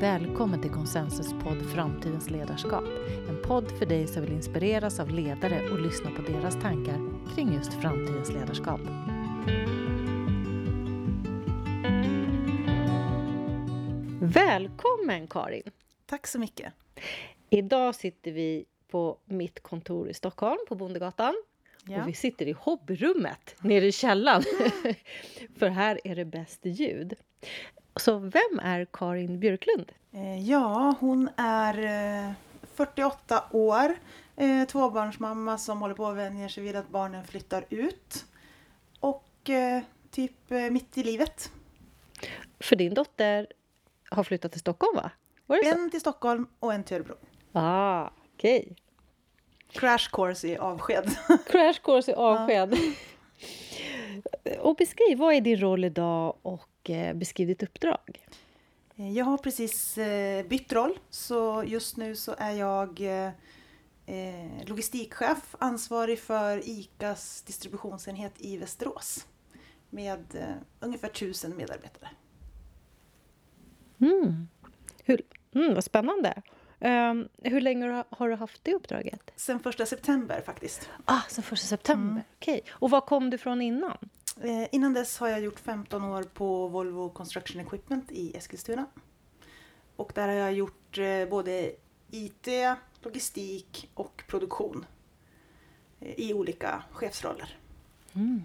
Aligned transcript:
Välkommen 0.00 0.62
till 0.62 0.70
Konsensus 0.70 1.32
podd 1.32 1.70
Framtidens 1.74 2.30
ledarskap. 2.30 2.84
En 3.28 3.42
podd 3.42 3.78
för 3.78 3.86
dig 3.86 4.06
som 4.06 4.22
vill 4.22 4.32
inspireras 4.32 5.00
av 5.00 5.10
ledare 5.10 5.70
och 5.70 5.80
lyssna 5.80 6.10
på 6.10 6.22
deras 6.22 6.54
tankar 6.54 7.00
kring 7.34 7.52
just 7.54 7.74
framtidens 7.74 8.30
ledarskap. 8.30 8.80
Välkommen 14.20 15.26
Karin! 15.30 15.70
Tack 16.06 16.26
så 16.26 16.38
mycket. 16.38 16.72
Idag 17.50 17.94
sitter 17.94 18.32
vi 18.32 18.64
på 18.90 19.18
mitt 19.24 19.62
kontor 19.62 20.08
i 20.08 20.14
Stockholm, 20.14 20.58
på 20.68 20.74
Bondegatan. 20.74 21.34
Ja. 21.86 22.02
Och 22.02 22.08
vi 22.08 22.12
sitter 22.12 22.48
i 22.48 22.52
hobbyrummet 22.52 23.54
nere 23.60 23.86
i 23.86 23.92
källaren. 23.92 24.42
För 25.58 25.68
här 25.68 26.00
är 26.04 26.16
det 26.16 26.24
bäst 26.24 26.60
ljud. 26.62 27.14
Så 27.96 28.18
vem 28.18 28.60
är 28.62 28.86
Karin 28.92 29.40
Björklund? 29.40 29.92
Eh, 30.12 30.48
ja, 30.48 30.94
hon 31.00 31.28
är 31.36 32.34
48 32.74 33.36
eh, 33.36 33.42
år, 33.50 33.94
eh, 34.36 34.64
tvåbarnsmamma 34.64 35.58
som 35.58 35.80
håller 35.80 35.94
på 35.94 36.06
att 36.06 36.16
vänja 36.16 36.48
sig 36.48 36.62
vid 36.62 36.76
att 36.76 36.88
barnen 36.88 37.24
flyttar 37.24 37.64
ut. 37.70 38.24
Och 39.00 39.22
typ 40.10 40.50
mitt 40.70 40.98
i 40.98 41.02
livet. 41.02 41.50
För 42.60 42.76
din 42.76 42.94
dotter 42.94 43.46
har 44.10 44.24
flyttat 44.24 44.52
till 44.52 44.60
Stockholm, 44.60 44.96
va? 44.96 45.10
en 45.64 45.90
till 45.90 46.00
Stockholm 46.00 46.46
och 46.58 46.74
en 46.74 46.84
till 46.84 46.96
Örebro. 46.96 47.14
Ah, 47.52 48.10
okej. 48.34 48.60
Okay. 48.60 48.74
Crash 49.72 50.10
course 50.12 50.48
i 50.48 50.56
avsked. 50.56 51.10
Crash 51.46 51.80
course 51.82 52.10
i 52.10 52.14
avsked. 52.14 52.74
Ja. 54.44 54.60
och 54.60 54.76
beskriv, 54.76 55.18
vad 55.18 55.34
är 55.34 55.40
din 55.40 55.60
roll 55.60 55.84
idag 55.84 56.36
och 56.42 56.75
eh, 56.90 57.14
beskriv 57.14 57.48
ditt 57.48 57.62
uppdrag. 57.62 58.26
Eh, 58.96 59.12
jag 59.12 59.24
har 59.24 59.38
precis 59.38 59.98
eh, 59.98 60.46
bytt 60.46 60.72
roll, 60.72 60.98
så 61.10 61.64
just 61.66 61.96
nu 61.96 62.16
så 62.16 62.34
är 62.38 62.52
jag 62.52 63.00
logistikchef, 64.66 65.54
ansvarig 65.58 66.18
för 66.18 66.68
ICAs 66.68 67.42
distributionsenhet 67.42 68.32
i 68.38 68.56
Västerås 68.56 69.26
med 69.90 70.54
ungefär 70.80 71.08
tusen 71.08 71.56
medarbetare. 71.56 72.08
Mm. 74.00 74.48
Hur, 75.04 75.22
mm, 75.54 75.74
vad 75.74 75.84
spännande! 75.84 76.42
Um, 76.80 77.28
hur 77.42 77.60
länge 77.60 78.04
har 78.10 78.28
du 78.28 78.34
haft 78.34 78.64
det 78.64 78.74
uppdraget? 78.74 79.32
Sen 79.36 79.60
första 79.60 79.86
september 79.86 80.40
faktiskt. 80.40 80.90
Ah, 81.04 81.20
sen 81.28 81.44
första 81.44 81.66
september, 81.66 82.10
mm. 82.10 82.22
okej. 82.36 82.60
Okay. 82.62 82.72
Och 82.72 82.90
var 82.90 83.00
kom 83.00 83.30
du 83.30 83.38
från 83.38 83.62
innan? 83.62 84.08
Eh, 84.40 84.68
innan 84.72 84.94
dess 84.94 85.18
har 85.18 85.28
jag 85.28 85.40
gjort 85.40 85.60
15 85.60 86.04
år 86.04 86.22
på 86.22 86.68
Volvo 86.68 87.10
Construction 87.10 87.60
Equipment 87.60 88.12
i 88.12 88.36
Eskilstuna. 88.36 88.86
Och 89.96 90.12
där 90.14 90.28
har 90.28 90.34
jag 90.34 90.52
gjort 90.52 90.98
eh, 90.98 91.28
både 91.28 91.72
IT, 92.10 92.48
logistik 93.00 93.90
och 93.94 94.24
produktion 94.26 94.86
eh, 96.00 96.14
i 96.16 96.34
olika 96.34 96.82
chefsroller. 96.90 97.58
Mm. 98.12 98.42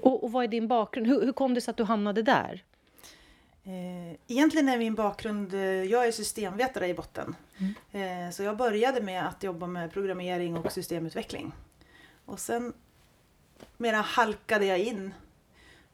Och, 0.00 0.24
och, 0.24 0.32
vad 0.32 0.44
är 0.44 0.48
din 0.48 0.68
bakgrund? 0.68 1.06
Hur, 1.06 1.24
hur 1.24 1.32
kom 1.32 1.54
det 1.54 1.60
sig 1.60 1.70
att 1.70 1.76
du 1.76 1.84
hamnade 1.84 2.22
där? 2.22 2.64
Eh, 3.64 4.16
egentligen 4.26 4.68
är 4.68 4.78
min 4.78 4.94
bakgrund, 4.94 5.54
eh, 5.54 5.60
jag 5.60 6.06
är 6.06 6.12
systemvetare 6.12 6.88
i 6.88 6.94
botten. 6.94 7.36
Mm. 7.58 8.26
Eh, 8.26 8.30
så 8.32 8.42
jag 8.42 8.56
började 8.56 9.00
med 9.00 9.28
att 9.28 9.42
jobba 9.42 9.66
med 9.66 9.92
programmering 9.92 10.56
och 10.56 10.72
systemutveckling. 10.72 11.52
Och 12.24 12.40
sen 12.40 12.72
mera 13.76 13.96
halkade 13.96 14.66
jag 14.66 14.78
in. 14.78 15.14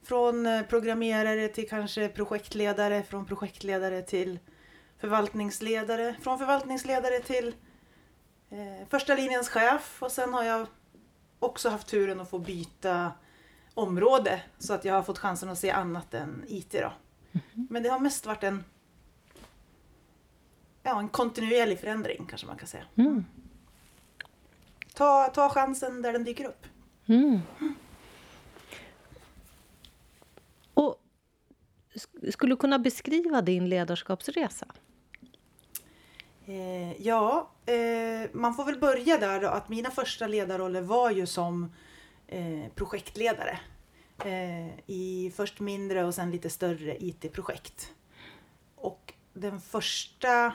Från 0.03 0.65
programmerare 0.69 1.49
till 1.49 1.69
kanske 1.69 2.09
projektledare, 2.09 3.03
från 3.03 3.27
projektledare 3.27 4.03
till 4.03 4.39
förvaltningsledare, 4.99 6.17
från 6.23 6.39
förvaltningsledare 6.39 7.21
till 7.21 7.55
eh, 8.51 8.89
första 8.89 9.15
linjens 9.15 9.49
chef 9.49 10.03
och 10.03 10.13
sen 10.13 10.35
har 10.35 10.45
jag 10.45 10.67
också 11.39 11.69
haft 11.69 11.87
turen 11.87 12.21
att 12.21 12.31
få 12.31 12.39
byta 12.39 13.13
område 13.75 14.43
så 14.59 14.75
att 14.75 14.85
jag 14.85 14.95
har 14.95 15.03
fått 15.03 15.19
chansen 15.19 15.49
att 15.49 15.59
se 15.59 15.71
annat 15.71 16.15
än 16.15 16.45
IT. 16.49 16.73
Då. 16.73 16.79
Mm. 17.33 17.67
Men 17.71 17.83
det 17.83 17.89
har 17.89 17.99
mest 17.99 18.27
varit 18.27 18.43
en, 18.43 18.65
ja, 20.83 20.99
en 20.99 21.09
kontinuerlig 21.09 21.81
förändring 21.81 22.27
kanske 22.29 22.47
man 22.47 22.57
kan 22.57 22.69
säga. 22.69 22.85
Mm. 22.97 23.25
Ta, 24.95 25.29
ta 25.29 25.49
chansen 25.49 26.03
där 26.03 26.13
den 26.13 26.25
dyker 26.25 26.45
upp. 26.45 26.67
Mm. 27.09 27.41
Och 30.75 31.01
Skulle 32.31 32.53
du 32.53 32.57
kunna 32.57 32.79
beskriva 32.79 33.43
din 33.43 33.69
ledarskapsresa? 33.69 34.67
Eh, 36.47 37.03
ja, 37.03 37.51
eh, 37.67 38.31
man 38.33 38.55
får 38.55 38.65
väl 38.65 38.79
börja 38.79 39.19
där 39.19 39.41
då 39.41 39.49
att 39.49 39.69
mina 39.69 39.91
första 39.91 40.27
ledarroller 40.27 40.83
var 40.83 41.11
ju 41.11 41.27
som 41.27 41.73
eh, 42.27 42.73
projektledare 42.75 43.59
eh, 44.25 44.79
i 44.87 45.33
först 45.37 45.61
mindre 45.61 46.05
och 46.05 46.15
sen 46.15 46.31
lite 46.31 46.51
större 46.51 47.05
IT-projekt. 47.05 47.93
Och 48.77 49.15
den 49.33 49.61
första 49.61 50.47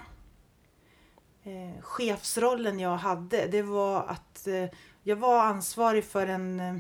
eh, 1.44 1.82
chefsrollen 1.82 2.80
jag 2.80 2.98
hade 2.98 3.48
det 3.48 3.62
var 3.62 4.04
att 4.04 4.48
eh, 4.48 4.66
jag 5.04 5.16
var 5.16 5.44
ansvarig 5.44 6.04
för 6.04 6.28
en, 6.28 6.60
eh, 6.60 6.76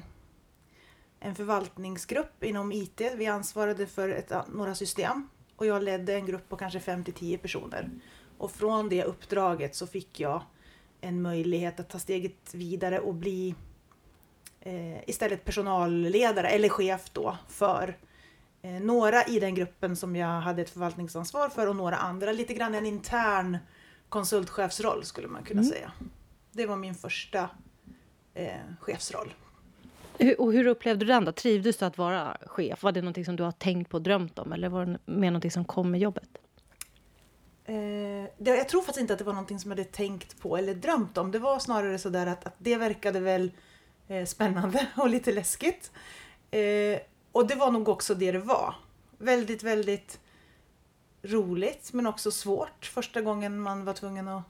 en 1.20 1.36
förvaltningsgrupp 1.36 2.44
inom 2.44 2.72
IT. 2.72 3.02
Vi 3.16 3.28
ansvarade 3.28 3.88
för 3.88 4.10
ett, 4.10 4.34
några 4.54 4.76
system 4.76 5.28
och 5.56 5.66
jag 5.66 5.84
ledde 5.84 6.14
en 6.14 6.26
grupp 6.26 6.50
på 6.50 6.58
kanske 6.58 6.80
5-10 6.80 7.38
personer. 7.38 7.90
Och 8.38 8.52
från 8.52 8.90
det 8.90 9.04
uppdraget 9.04 9.76
så 9.76 9.88
fick 9.88 10.20
jag 10.20 10.44
en 11.02 11.22
möjlighet 11.22 11.80
att 11.80 11.90
ta 11.90 12.00
steget 12.00 12.54
vidare 12.54 13.00
och 13.00 13.16
bli 13.16 13.56
eh, 14.60 15.10
istället 15.10 15.46
personalledare 15.46 16.48
eller 16.48 16.70
chef 16.70 17.10
då 17.14 17.38
för 17.50 17.98
eh, 18.62 18.72
några 18.72 19.24
i 19.24 19.40
den 19.40 19.56
gruppen 19.56 19.96
som 19.96 20.16
jag 20.16 20.42
hade 20.42 20.62
ett 20.62 20.70
förvaltningsansvar 20.70 21.50
för 21.50 21.68
och 21.68 21.76
några 21.76 21.96
andra. 21.96 22.32
Lite 22.32 22.54
grann 22.54 22.76
en 22.76 22.86
intern 22.86 23.58
konsultchefsroll 24.10 25.04
skulle 25.04 25.28
man 25.28 25.44
kunna 25.44 25.62
mm. 25.62 25.74
säga. 25.74 25.92
Det 26.52 26.66
var 26.66 26.76
min 26.76 26.96
första 26.96 27.50
eh, 28.34 28.54
chefsroll. 28.80 29.34
Och 30.38 30.54
hur 30.54 30.68
upplevde 30.68 31.06
du 31.06 31.12
den 31.12 31.26
då? 31.26 31.32
Trivdes 31.32 31.78
du 31.78 31.86
att 31.86 31.98
vara 31.98 32.38
chef? 32.46 32.84
Var 32.84 32.92
det 32.92 33.02
något 33.02 33.26
som 33.26 33.36
du 33.36 33.44
har 33.44 33.52
tänkt 33.52 33.90
på 33.90 33.98
och 33.98 34.04
drömt 34.04 34.40
om 34.40 34.54
eller 34.54 34.70
var 34.70 34.86
det 34.86 34.98
mer 35.06 35.32
något 35.32 35.54
som 35.54 35.66
kom 35.66 35.92
med 35.92 36.00
jobbet? 36.00 36.30
Eh, 37.66 38.30
det, 38.38 38.56
jag 38.56 38.70
tror 38.70 38.82
faktiskt 38.82 39.02
inte 39.02 39.14
att 39.14 39.20
det 39.20 39.26
var 39.26 39.34
något 39.34 39.62
som 39.62 39.72
jag 39.72 39.78
hade 39.78 39.84
tänkt 39.84 40.40
på 40.40 40.58
eller 40.58 40.74
drömt 40.74 41.18
om. 41.18 41.32
Det 41.32 41.40
var 41.40 41.60
snarare 41.60 42.00
så 42.00 42.10
där 42.10 42.28
att, 42.28 42.46
att 42.46 42.56
det 42.58 42.76
verkade 42.76 43.20
väl 43.20 43.52
eh, 44.08 44.26
spännande 44.26 44.88
och 44.98 45.10
lite 45.10 45.32
läskigt. 45.32 45.92
Eh, 46.52 47.00
och 47.32 47.48
det 47.48 47.56
var 47.56 47.72
nog 47.72 47.90
också 47.90 48.16
det 48.16 48.32
det 48.32 48.40
var. 48.40 48.76
Väldigt, 49.18 49.64
väldigt 49.64 50.20
roligt 51.24 51.94
men 51.94 52.08
också 52.08 52.32
svårt. 52.32 52.86
Första 52.86 53.22
gången 53.22 53.60
man 53.60 53.86
var 53.86 53.94
tvungen 53.94 54.28
att 54.28 54.44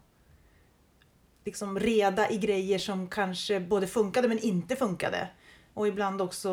liksom 1.46 1.80
reda 1.80 2.30
i 2.30 2.38
grejer 2.38 2.78
som 2.78 3.08
kanske 3.08 3.60
både 3.60 3.88
funkade 3.88 4.28
men 4.28 4.40
inte 4.40 4.76
funkade. 4.76 5.28
Och 5.74 5.88
ibland 5.88 6.22
också 6.22 6.50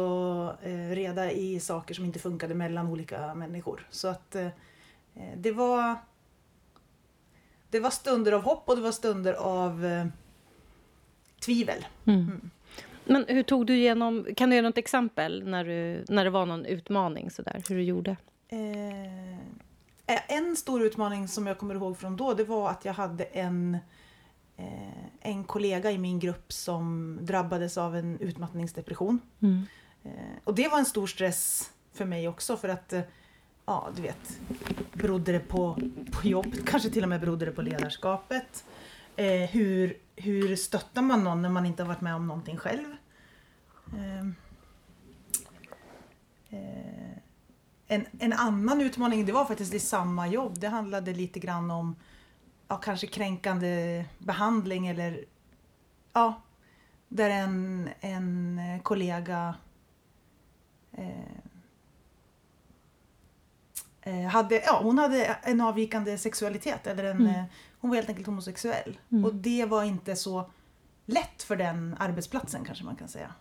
eh, 0.63 0.91
reda 0.91 1.33
i 1.33 1.61
saker 1.61 1.95
som 1.95 2.05
inte 2.05 2.19
funkade 2.19 2.55
mellan 2.55 2.87
olika 2.87 3.35
människor. 3.35 3.87
Så 3.91 4.09
att 4.09 4.35
eh, 4.35 4.47
eh 4.47 4.53
det 5.37 5.53
var 5.53 5.97
det 7.71 7.81
var 7.81 7.91
stunder 7.91 8.33
av 8.33 8.43
hopp 8.43 8.69
och 8.69 8.77
det 8.77 8.83
var 8.83 8.93
stunder 8.93 9.33
av 9.33 9.85
eh, 9.85 10.07
tvivel. 11.41 11.87
Mm. 12.05 12.21
Mm. 12.21 12.51
Men 13.05 13.25
hur 13.29 13.43
tog 13.43 13.67
du 13.67 13.77
igenom, 13.77 14.27
kan 14.37 14.51
du 14.51 14.57
ge 14.57 14.63
något 14.63 14.79
exempel 14.79 15.43
när, 15.47 15.65
du, 15.65 16.05
när 16.09 16.25
det 16.25 16.31
var 16.31 16.47
någon 16.47 16.65
utmaning 16.65 17.31
sådär, 17.31 17.63
hur 17.69 17.77
du 17.77 17.83
gjorde? 17.83 18.17
Eh, 18.49 20.39
en 20.39 20.57
stor 20.57 20.83
utmaning 20.83 21.29
som 21.29 21.47
jag 21.47 21.59
kommer 21.59 21.75
ihåg 21.75 21.99
från 21.99 22.17
då, 22.17 22.35
det 22.35 22.45
var 22.45 22.71
att 22.71 22.85
jag 22.85 22.93
hade 22.93 23.25
en, 23.25 23.75
eh, 23.75 23.81
en 25.29 25.45
kollega 25.45 25.91
i 25.91 25.99
min 25.99 26.19
grupp 26.19 26.53
som 26.53 27.19
drabbades 27.23 27.79
av 27.79 27.97
en 27.97 28.19
utmattningsdepression. 28.21 29.21
Mm. 29.41 29.63
Eh, 30.05 30.11
och 30.45 30.55
det 30.55 30.69
var 30.69 30.79
en 30.79 30.87
stor 30.87 31.07
stress 31.07 31.71
för 31.93 32.05
mig 32.05 32.29
också 32.29 32.57
för 32.57 32.69
att 32.69 32.93
eh, 32.93 33.01
ja, 33.67 33.89
du 33.97 34.03
vet, 34.03 34.41
berodde 34.93 35.33
det 35.33 35.41
på, 35.41 35.79
på 36.13 36.29
jobbet, 36.29 36.67
kanske 36.67 36.91
till 36.91 37.03
och 37.03 37.09
med 37.09 37.21
berodde 37.21 37.45
det 37.45 37.53
på 37.53 37.63
ledarskapet. 37.63 38.65
Eh, 39.17 39.51
hur, 39.51 39.97
hur 40.17 40.57
stöttar 40.57 41.03
man 41.03 41.25
någon 41.25 41.43
när 41.43 41.49
man 41.49 41.67
inte 41.67 41.83
har 41.83 41.89
varit 41.89 42.01
med 42.01 42.15
om 42.15 42.27
någonting 42.27 42.57
själv? 42.57 42.87
Eh, 43.97 44.27
eh, 46.59 47.19
en, 47.87 48.07
en 48.19 48.33
annan 48.33 48.81
utmaning 48.81 49.27
det 49.27 49.33
var 49.33 49.45
faktiskt 49.45 49.75
i 49.75 49.81
samma 49.81 50.29
jobb. 50.29 50.59
Det 50.59 50.69
handlade 50.69 51.15
lite 51.15 51.41
grann 51.41 51.71
om 51.71 51.97
ja, 52.69 52.77
kanske 52.77 53.07
kränkande 53.07 54.05
behandling 54.19 54.87
eller 54.87 55.25
ja, 56.13 56.43
där 57.09 57.31
en, 57.31 57.89
en 58.01 58.61
kollega 58.83 59.55
eh, 60.93 61.09
eh, 64.03 64.27
hade, 64.29 64.55
ja, 64.67 64.81
hon 64.83 64.99
hade 64.99 65.25
en 65.25 65.61
avvikande 65.61 66.19
sexualitet. 66.19 66.87
Eller 66.87 67.05
en, 67.05 67.17
Mm. 67.21 67.27
eh, 67.35 67.45
hon 67.81 67.91
var 67.91 67.97
helt 67.97 68.09
enkelt 68.09 68.27
homosexuell. 68.27 68.99
Mm. 69.13 69.25
Och 69.25 69.35
det 69.35 69.65
var 69.65 69.85
inte 69.85 70.17
så 70.17 70.51
lätt 71.07 71.43
för 71.43 71.57
den 71.57 71.97
arbetsplatsen 71.99 72.65
kanske 72.65 72.85
man 72.85 72.97
kan 72.97 73.09
säga. 73.09 73.35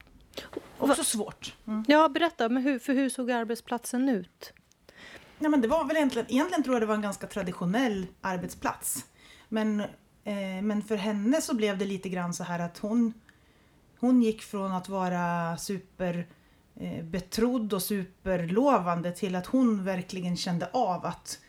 Också 0.77 1.03
svårt. 1.03 1.55
Mm. 1.67 1.85
Ja, 1.87 2.09
berätta. 2.09 2.49
Men 2.49 2.63
hur, 2.63 2.79
för 2.79 2.93
hur 2.93 3.09
såg 3.09 3.31
arbetsplatsen 3.31 4.09
ut? 4.09 4.53
Ja, 5.39 5.49
men 5.49 5.61
det 5.61 5.67
var 5.67 5.85
väl 5.85 5.97
egentligen, 5.97 6.31
egentligen 6.31 6.63
tror 6.63 6.75
jag 6.75 6.81
det 6.81 6.85
var 6.85 6.95
en 6.95 7.01
ganska 7.01 7.27
traditionell 7.27 8.07
arbetsplats. 8.21 9.05
Men, 9.49 9.79
eh, 10.23 10.61
men 10.61 10.81
för 10.81 10.95
henne 10.95 11.41
så 11.41 11.55
blev 11.55 11.77
det 11.77 11.85
lite 11.85 12.09
grann 12.09 12.33
så 12.33 12.43
här 12.43 12.59
att 12.59 12.77
hon, 12.77 13.13
hon 13.99 14.21
gick 14.21 14.41
från 14.41 14.71
att 14.71 14.89
vara 14.89 15.57
super 15.57 16.27
eh, 16.75 17.03
betrodd 17.03 17.73
och 17.73 17.83
superlovande 17.83 19.11
till 19.11 19.35
att 19.35 19.45
hon 19.45 19.83
verkligen 19.83 20.37
kände 20.37 20.69
av 20.73 21.05
att 21.05 21.39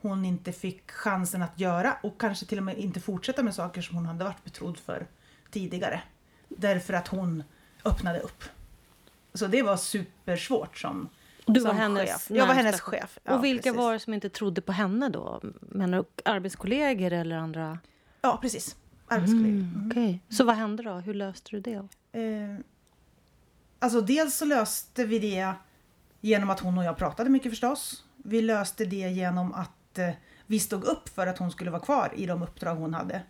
hon 0.00 0.24
inte 0.24 0.52
fick 0.52 0.90
chansen 0.90 1.42
att 1.42 1.60
göra 1.60 1.96
och 2.02 2.20
kanske 2.20 2.46
till 2.46 2.58
och 2.58 2.64
med 2.64 2.78
inte 2.78 3.00
fortsätta 3.00 3.42
med 3.42 3.54
saker 3.54 3.82
som 3.82 3.96
hon 3.96 4.06
hade 4.06 4.24
varit 4.24 4.44
betrodd 4.44 4.78
för 4.78 5.06
tidigare. 5.50 6.02
Därför 6.48 6.92
att 6.94 7.08
hon 7.08 7.42
öppnade 7.84 8.20
upp. 8.20 8.44
Så 9.34 9.46
det 9.46 9.62
var 9.62 9.76
supersvårt 9.76 10.78
som, 10.78 11.08
du 11.46 11.60
var 11.60 11.72
hennes 11.72 12.10
chef. 12.10 12.30
Jag 12.30 12.46
var 12.46 12.54
hennes 12.54 12.80
chef. 12.80 13.18
Ja, 13.24 13.34
och 13.34 13.44
vilka 13.44 13.62
precis. 13.62 13.76
var 13.78 13.92
det 13.92 13.98
som 13.98 14.14
inte 14.14 14.28
trodde 14.28 14.60
på 14.60 14.72
henne 14.72 15.08
då? 15.08 15.40
Du 15.60 16.04
arbetskollegor 16.24 17.12
eller 17.12 17.36
andra? 17.36 17.78
Ja, 18.20 18.38
precis. 18.42 18.76
Arbetskollegor. 19.08 19.58
Mm, 19.58 19.88
okej. 19.90 20.20
Så 20.28 20.44
vad 20.44 20.56
hände 20.56 20.82
då? 20.82 20.92
Hur 20.92 21.14
löste 21.14 21.50
du 21.50 21.60
det? 21.60 21.88
Eh, 22.12 22.58
alltså 23.78 24.00
dels 24.00 24.36
så 24.36 24.44
löste 24.44 25.04
vi 25.04 25.18
det 25.18 25.52
genom 26.20 26.50
att 26.50 26.60
hon 26.60 26.78
och 26.78 26.84
jag 26.84 26.96
pratade 26.96 27.30
mycket 27.30 27.52
förstås. 27.52 28.04
Vi 28.16 28.42
löste 28.42 28.84
det 28.84 28.96
genom 28.96 29.54
att 29.54 29.98
eh, 29.98 30.10
vi 30.46 30.60
stod 30.60 30.84
upp 30.84 31.08
för 31.08 31.26
att 31.26 31.38
hon 31.38 31.50
skulle 31.50 31.70
vara 31.70 31.82
kvar 31.82 32.12
i 32.16 32.26
de 32.26 32.42
uppdrag 32.42 32.76
hon 32.76 32.94
hade. 32.94 33.22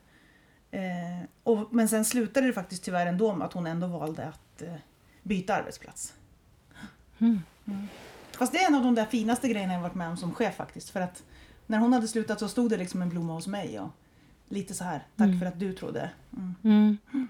Eh, 0.70 1.28
och, 1.42 1.74
men 1.74 1.88
sen 1.88 2.04
slutade 2.04 2.46
det 2.46 2.52
faktiskt 2.52 2.84
tyvärr 2.84 3.06
ändå 3.06 3.34
med 3.34 3.46
att 3.46 3.52
hon 3.52 3.66
ändå 3.66 3.86
valde 3.86 4.24
att 4.24 4.62
eh, 4.62 4.74
byta 5.22 5.54
arbetsplats. 5.54 6.14
Mm. 7.24 7.88
Fast 8.38 8.52
det 8.52 8.58
är 8.58 8.66
en 8.68 8.74
av 8.74 8.82
de 8.82 8.94
där 8.94 9.04
finaste 9.04 9.48
grejerna 9.48 9.72
jag 9.74 9.80
varit 9.80 9.94
med 9.94 10.08
om 10.08 10.16
som 10.16 10.34
chef 10.34 10.56
faktiskt. 10.56 10.90
För 10.90 11.00
att 11.00 11.22
när 11.66 11.78
hon 11.78 11.92
hade 11.92 12.08
slutat 12.08 12.38
så 12.40 12.48
stod 12.48 12.70
det 12.70 12.76
liksom 12.76 13.02
en 13.02 13.08
blomma 13.08 13.32
hos 13.32 13.46
mig. 13.46 13.80
Och 13.80 13.88
lite 14.48 14.74
så 14.74 14.84
här, 14.84 15.00
tack 15.16 15.26
Mm. 15.26 15.40
för 15.40 15.46
att 15.46 15.60
du 15.60 15.72
trodde. 15.72 16.10
Mm. 16.36 16.54
Mm. 17.12 17.28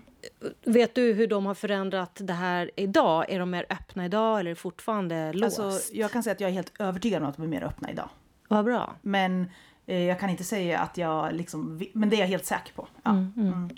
Vet 0.65 0.95
du 0.95 1.13
hur 1.13 1.27
de 1.27 1.47
har 1.47 1.55
förändrat 1.55 2.19
det 2.23 2.33
här 2.33 2.71
idag? 2.77 3.25
Är 3.29 3.39
de 3.39 3.51
mer 3.51 3.67
öppna 3.71 4.05
idag 4.05 4.41
eller 4.41 4.51
är 4.51 4.55
det 4.55 4.61
fortfarande 4.61 5.33
låst? 5.33 5.59
Alltså, 5.59 5.95
jag 5.95 6.11
kan 6.11 6.23
säga 6.23 6.33
att 6.35 6.41
jag 6.41 6.51
är 6.51 6.55
helt 6.55 6.73
övertygad 6.81 7.23
om 7.23 7.29
att 7.29 7.37
de 7.37 7.43
är 7.43 7.47
mer 7.49 7.65
öppna 7.65 7.91
idag. 7.91 8.09
Vad 8.49 8.65
bra. 8.65 8.95
Men 9.03 9.47
eh, 9.87 9.99
jag 9.99 10.21
kan 10.21 10.31
inte 10.31 10.45
säga 10.45 10.79
att 10.79 10.97
jag 10.99 11.33
liksom, 11.35 11.83
men 11.93 12.11
det 12.11 12.17
är 12.17 12.21
jag 12.21 12.27
helt 12.27 12.45
säker 12.47 12.73
på. 12.75 12.89
Ja. 13.03 13.11
Mm. 13.11 13.69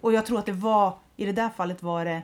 Och 0.00 0.12
jag 0.12 0.26
tror 0.26 0.38
att 0.38 0.46
det 0.46 0.52
var, 0.52 0.98
i 1.16 1.24
det 1.26 1.32
där 1.32 1.48
fallet 1.48 1.82
var 1.82 2.04
det, 2.04 2.22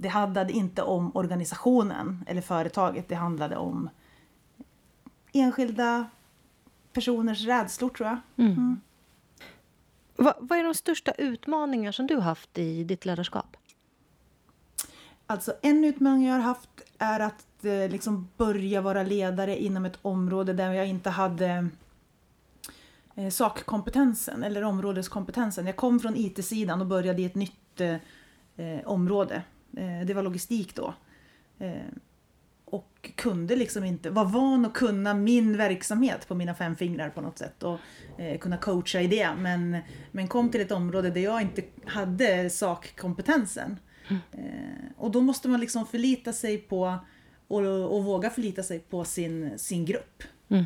det 0.00 0.08
handlade 0.08 0.52
inte 0.52 0.82
om 0.82 1.16
organisationen 1.16 2.24
eller 2.26 2.40
företaget, 2.40 3.08
det 3.08 3.14
handlade 3.14 3.56
om 3.56 3.90
enskilda 5.32 6.06
personers 6.92 7.46
rädslor 7.46 7.88
tror 7.88 8.08
jag. 8.08 8.18
Mm. 8.36 8.52
Mm. 8.52 8.80
Vad, 10.16 10.34
vad 10.38 10.58
är 10.58 10.64
de 10.64 10.74
största 10.74 11.12
utmaningar 11.12 11.92
som 11.92 12.06
du 12.06 12.14
har 12.14 12.22
haft 12.22 12.58
i 12.58 12.84
ditt 12.84 13.04
ledarskap? 13.04 13.56
Alltså 15.26 15.54
en 15.62 15.84
utmaning 15.84 16.26
jag 16.26 16.34
har 16.34 16.40
haft 16.40 16.70
är 16.98 17.20
att 17.20 17.64
eh, 17.64 17.88
liksom 17.88 18.28
börja 18.36 18.80
vara 18.80 19.02
ledare 19.02 19.62
inom 19.62 19.84
ett 19.84 19.98
område 20.02 20.52
där 20.52 20.72
jag 20.72 20.86
inte 20.86 21.10
hade 21.10 21.68
eh, 23.14 23.30
sakkompetensen 23.30 24.44
eller 24.44 24.64
områdeskompetensen. 24.64 25.66
Jag 25.66 25.76
kom 25.76 26.00
från 26.00 26.16
IT-sidan 26.16 26.80
och 26.80 26.86
började 26.86 27.22
i 27.22 27.24
ett 27.24 27.34
nytt 27.34 27.80
eh, 27.80 27.96
eh, 28.56 28.86
område. 28.86 29.42
Eh, 29.76 30.06
det 30.06 30.14
var 30.14 30.22
logistik 30.22 30.74
då. 30.74 30.94
Eh, 31.58 31.72
och 32.64 33.10
kunde 33.14 33.56
liksom 33.56 33.84
inte, 33.84 34.10
var 34.10 34.24
van 34.24 34.66
att 34.66 34.72
kunna 34.72 35.14
min 35.14 35.56
verksamhet 35.56 36.28
på 36.28 36.34
mina 36.34 36.54
fem 36.54 36.76
fingrar 36.76 37.10
på 37.10 37.20
något 37.20 37.38
sätt 37.38 37.62
och 37.62 37.78
eh, 38.18 38.38
kunna 38.38 38.56
coacha 38.56 39.00
i 39.00 39.06
det. 39.06 39.30
Men, 39.38 39.76
men 40.12 40.28
kom 40.28 40.50
till 40.50 40.60
ett 40.60 40.72
område 40.72 41.10
där 41.10 41.20
jag 41.20 41.42
inte 41.42 41.62
hade 41.84 42.50
sakkompetensen. 42.50 43.76
Och 44.96 45.10
då 45.10 45.20
måste 45.20 45.48
man 45.48 45.60
liksom 45.60 45.86
förlita 45.86 46.32
sig 46.32 46.58
på 46.58 46.98
och, 47.48 47.60
och 47.66 48.04
våga 48.04 48.30
förlita 48.30 48.62
sig 48.62 48.78
på 48.78 49.04
sin, 49.04 49.58
sin 49.58 49.84
grupp. 49.84 50.22
Mm. 50.48 50.64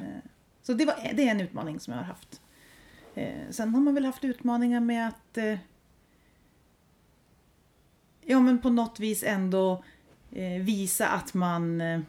Så 0.62 0.72
det, 0.72 0.84
var, 0.84 0.94
det 1.14 1.28
är 1.28 1.30
en 1.30 1.40
utmaning 1.40 1.80
som 1.80 1.92
jag 1.92 2.00
har 2.00 2.06
haft. 2.06 2.40
Sen 3.50 3.74
har 3.74 3.80
man 3.80 3.94
väl 3.94 4.04
haft 4.04 4.24
utmaningar 4.24 4.80
med 4.80 5.08
att 5.08 5.38
ja 8.26 8.40
men 8.40 8.58
på 8.58 8.70
något 8.70 9.00
vis 9.00 9.22
ändå 9.22 9.84
eh, 10.32 10.62
visa 10.62 11.08
att 11.08 11.34
man 11.34 11.80
eh, 11.80 12.00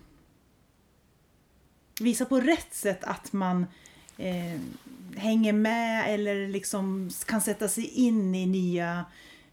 visa 1.99 2.25
på 2.25 2.39
rätt 2.39 2.73
sätt 2.73 3.03
att 3.03 3.33
man 3.33 3.65
eh, 4.17 4.59
hänger 5.15 5.53
med 5.53 6.13
eller 6.13 6.47
liksom 6.47 7.09
kan 7.25 7.41
sätta 7.41 7.67
sig 7.67 7.85
in 7.85 8.35
i 8.35 8.45
nya 8.45 9.05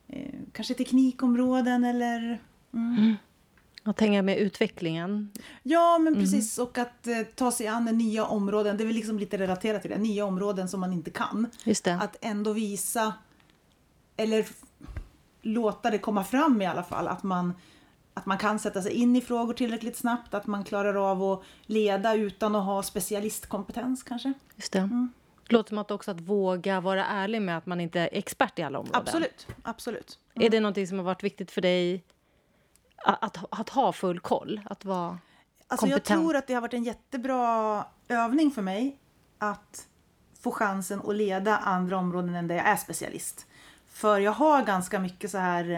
eh, 0.09 0.33
kanske 0.53 0.75
teknikområden 0.75 1.85
eller 1.85 2.41
mm. 2.75 3.17
Att 3.85 4.01
hänga 4.01 4.23
med 4.23 4.39
utvecklingen? 4.39 5.31
Ja, 5.63 5.99
men 5.99 6.15
precis. 6.15 6.59
Och 6.59 6.79
att 6.79 7.07
eh, 7.07 7.23
ta 7.35 7.53
sig 7.53 7.67
an 7.67 7.85
nya 7.85 8.27
områden. 8.27 8.77
Det 8.77 8.83
är 8.83 8.87
väl 8.87 8.95
liksom 8.95 9.19
lite 9.19 9.39
relaterat 9.39 9.83
till 9.83 9.91
det. 9.91 9.99
Nya 9.99 10.25
områden 10.25 10.69
som 10.69 10.81
man 10.81 10.93
inte 10.93 11.11
kan. 11.11 11.47
Att 12.01 12.17
ändå 12.21 12.53
visa, 12.53 13.15
eller 14.17 14.47
låta 15.43 15.91
det 15.91 15.99
komma 15.99 16.25
fram 16.25 16.63
i 16.63 16.67
alla 16.67 16.83
fall, 16.83 17.09
att 17.09 17.23
man, 17.23 17.55
att 18.15 18.27
man 18.27 18.39
kan 18.39 18.59
sätta 18.59 18.83
sig 18.83 18.93
in 18.93 19.17
i 19.17 19.21
frågor 19.21 19.55
tillräckligt 19.55 19.97
snabbt. 19.97 20.35
Att 20.35 20.47
man 20.47 20.65
klarar 20.65 21.11
av 21.11 21.23
att 21.23 21.43
leda 21.67 22.15
utan 22.15 22.57
att 22.57 22.65
ha 22.65 22.83
specialistkompetens 22.83 24.03
kanske. 24.03 24.33
Just 24.57 24.73
det. 24.73 24.79
Mm. 24.79 25.13
Låter 25.49 25.69
som 25.69 25.79
att 25.79 25.91
också 25.91 26.11
att 26.11 26.21
våga 26.21 26.81
vara 26.81 27.07
ärlig 27.07 27.43
med 27.43 27.59
att 27.59 27.67
man 27.67 27.81
inte 27.81 28.01
är 28.01 28.09
expert 28.13 28.59
i 28.59 28.63
alla 28.63 28.79
områden. 28.79 29.01
Absolut, 29.01 29.47
absolut. 29.63 30.19
Är 30.35 30.51
det 30.51 30.61
någonting 30.61 30.87
som 30.87 30.99
har 30.99 31.05
varit 31.05 31.23
viktigt 31.25 31.51
för 31.51 31.61
dig 31.61 32.05
att, 32.97 33.25
att, 33.25 33.61
att 33.61 33.69
ha 33.69 33.93
full 33.93 34.21
koll? 34.21 34.61
Att 34.65 34.85
vara 34.85 35.19
Alltså 35.73 35.87
jag 35.87 35.97
kompetent? 35.97 36.21
tror 36.21 36.37
att 36.37 36.47
det 36.47 36.55
har 36.55 36.61
varit 36.61 36.75
en 36.75 36.85
jättebra 36.85 37.85
övning 38.09 38.51
för 38.51 38.63
mig 38.63 38.99
att 39.39 39.89
få 40.41 40.51
chansen 40.51 41.01
att 41.07 41.15
leda 41.17 41.57
andra 41.57 41.99
områden 41.99 42.35
än 42.35 42.49
där 42.49 42.55
jag 42.55 42.67
är 42.67 42.77
specialist. 42.77 43.47
För 43.93 44.19
jag 44.21 44.33
har 44.33 44.63
ganska 44.63 44.99
mycket 45.01 45.31
så 45.31 45.39
här 45.39 45.71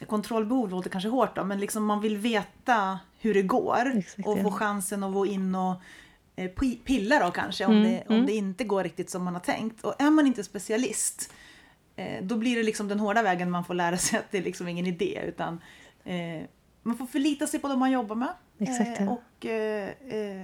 eh, 0.00 0.06
kontrollbehov, 0.06 0.70
låter 0.70 0.90
kanske 0.90 1.08
hårt 1.08 1.36
då, 1.36 1.44
men 1.44 1.60
liksom 1.60 1.84
man 1.84 2.00
vill 2.00 2.16
veta 2.16 2.98
hur 3.18 3.34
det 3.34 3.42
går 3.42 3.92
Exakt, 3.96 4.28
och 4.28 4.42
få 4.42 4.50
chansen 4.50 5.04
att 5.04 5.12
gå 5.14 5.26
in 5.26 5.54
och 5.54 5.74
eh, 6.36 6.50
pi- 6.50 6.78
pilla 6.84 7.18
då 7.24 7.30
kanske 7.30 7.64
om, 7.66 7.72
Mm, 7.72 7.82
det, 7.84 8.04
om 8.08 8.14
mm. 8.14 8.26
det 8.26 8.32
inte 8.32 8.64
går 8.64 8.84
riktigt 8.84 9.10
som 9.10 9.24
man 9.24 9.34
har 9.34 9.40
tänkt. 9.40 9.84
Och 9.84 9.94
är 10.02 10.10
man 10.10 10.26
inte 10.26 10.44
specialist 10.44 11.32
eh, 11.96 12.24
då 12.24 12.36
blir 12.36 12.56
det 12.56 12.62
liksom 12.62 12.88
den 12.88 13.00
hårda 13.00 13.22
vägen 13.22 13.50
man 13.50 13.64
får 13.64 13.74
lära 13.74 13.96
sig 13.96 14.18
att 14.18 14.30
det 14.30 14.38
är 14.38 14.42
liksom 14.42 14.68
ingen 14.68 14.86
idé 14.86 15.22
utan 15.26 15.60
eh, 16.04 16.42
man 16.82 16.96
får 16.96 17.06
förlita 17.06 17.46
sig 17.46 17.60
på 17.60 17.68
de 17.68 17.78
man 17.78 17.90
jobbar 17.90 18.16
med. 18.16 18.34
Exakt, 18.58 19.00
ja. 19.00 19.10
och 19.10 19.46
eh, 19.46 19.90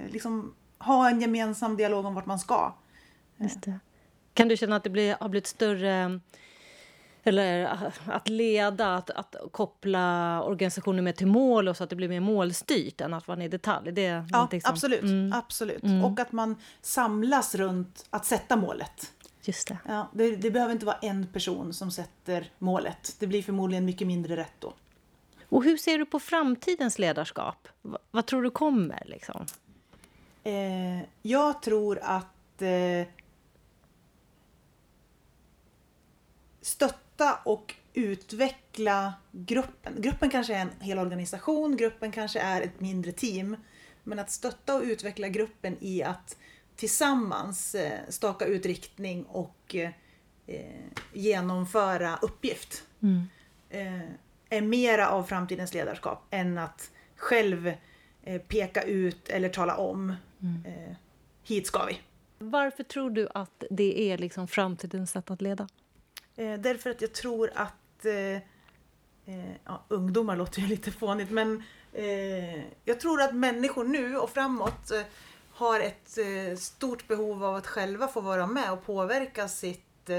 liksom 0.09 0.53
ha 0.77 1.09
en 1.09 1.21
gemensam 1.21 1.77
dialog 1.77 2.05
om 2.05 2.15
vart 2.15 2.25
man 2.25 2.39
ska. 2.39 2.73
Just 3.37 3.61
det. 3.61 3.79
Kan 4.33 4.47
du 4.47 4.57
känna 4.57 4.75
att 4.75 4.83
det 4.83 4.89
blir, 4.89 5.15
har 5.19 5.29
blivit 5.29 5.47
större 5.47 6.19
eller 7.23 7.79
att 8.05 8.29
leda, 8.29 8.95
att, 8.95 9.09
att 9.09 9.35
koppla 9.51 10.43
organisationer 10.43 11.01
mer 11.01 11.11
till 11.13 11.27
mål 11.27 11.67
och 11.67 11.77
så 11.77 11.83
att 11.83 11.89
det 11.89 11.95
blir 11.95 12.07
mer 12.09 12.19
målstyrt 12.19 13.01
än 13.01 13.13
att 13.13 13.27
vara 13.27 13.43
i 13.43 13.47
detalj? 13.47 13.91
Det 13.91 14.05
är 14.05 14.25
Ja, 14.31 14.47
som- 14.51 14.59
absolut. 14.63 15.01
Mm, 15.01 15.33
absolut. 15.33 15.83
Mm. 15.83 16.03
Och 16.05 16.19
att 16.19 16.31
man 16.31 16.55
samlas 16.81 17.55
runt 17.55 18.05
att 18.09 18.25
sätta 18.25 18.55
målet. 18.55 19.11
just 19.43 19.67
det. 19.67 19.77
Ja, 19.87 20.09
det, 20.13 20.35
det 20.35 20.51
behöver 20.51 20.73
inte 20.73 20.85
vara 20.85 20.97
en 21.01 21.27
person 21.27 21.73
som 21.73 21.91
sätter 21.91 22.49
målet. 22.59 23.15
Det 23.19 23.27
blir 23.27 23.43
förmodligen 23.43 23.85
mycket 23.85 24.07
mindre 24.07 24.35
rätt 24.35 24.53
då. 24.59 24.73
Och 25.49 25.63
hur 25.63 25.77
ser 25.77 25.97
du 25.97 26.05
på 26.05 26.19
framtidens 26.19 26.99
ledarskap? 26.99 27.67
Va, 27.81 27.97
vad 28.11 28.25
tror 28.25 28.41
du 28.43 28.49
kommer? 28.49 29.03
Liksom? 29.05 29.45
Eh, 30.43 30.99
jag 31.21 31.61
tror 31.61 31.99
att 32.03 32.61
eh, 32.61 33.07
stötta 36.61 37.39
och 37.45 37.75
utveckla 37.93 39.13
gruppen. 39.31 39.93
Gruppen 39.97 40.29
kanske 40.29 40.55
är 40.55 40.61
en 40.61 40.71
hel 40.79 40.99
organisation, 40.99 41.77
gruppen 41.77 42.11
kanske 42.11 42.39
är 42.39 42.61
ett 42.61 42.79
mindre 42.79 43.11
team. 43.11 43.57
Men 44.03 44.19
att 44.19 44.31
stötta 44.31 44.75
och 44.75 44.83
utveckla 44.83 45.27
gruppen 45.27 45.77
i 45.79 46.03
att 46.03 46.37
tillsammans 46.75 47.75
eh, 47.75 47.99
staka 48.09 48.45
ut 48.45 48.65
riktning 48.65 49.23
och 49.23 49.75
eh, 49.75 49.89
eh, 50.47 50.65
genomföra 51.13 52.19
uppgift 52.21 52.83
Mm. 53.03 53.23
är 54.49 54.61
mera 54.61 55.09
av 55.09 55.23
framtidens 55.23 55.73
ledarskap 55.73 56.27
än 56.29 56.57
att 56.57 56.91
själv 57.15 57.73
peka 58.47 58.81
ut 58.81 59.29
eller 59.29 59.49
tala 59.49 59.77
om. 59.77 60.15
Mm. 60.41 60.95
Hit 61.43 61.67
ska 61.67 61.85
vi. 61.85 61.99
Varför 62.39 62.83
tror 62.83 63.09
du 63.09 63.27
att 63.33 63.63
det 63.69 64.11
är 64.11 64.17
liksom 64.17 64.47
framtidens 64.47 65.11
sätt 65.11 65.31
att 65.31 65.41
leda? 65.41 65.67
Eh, 66.35 66.59
därför 66.59 66.89
att 66.89 67.01
jag 67.01 67.13
tror 67.13 67.51
att 67.55 68.05
eh, 68.05 68.35
eh, 69.25 69.51
ja, 69.65 69.83
ungdomar 69.87 70.35
låter 70.35 70.61
ju 70.61 70.67
lite 70.75 70.91
fånigt 70.91 71.31
men 71.31 71.63
eh, 71.93 72.63
jag 72.85 72.99
tror 72.99 73.21
att 73.21 73.35
människor 73.35 73.83
nu 73.83 74.17
och 74.17 74.29
framåt 74.29 74.91
eh, 74.91 75.01
har 75.51 75.79
ett 75.79 76.17
eh, 76.17 76.57
stort 76.57 77.07
behov 77.07 77.43
av 77.43 77.55
att 77.55 77.67
själva 77.67 78.07
få 78.07 78.21
vara 78.21 78.47
med 78.47 78.71
och 78.71 78.85
påverka 78.85 79.47
sitt, 79.47 80.09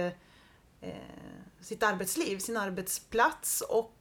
sitt 1.61 1.83
arbetsliv, 1.83 2.39
sin 2.39 2.57
arbetsplats 2.57 3.61
och 3.61 3.95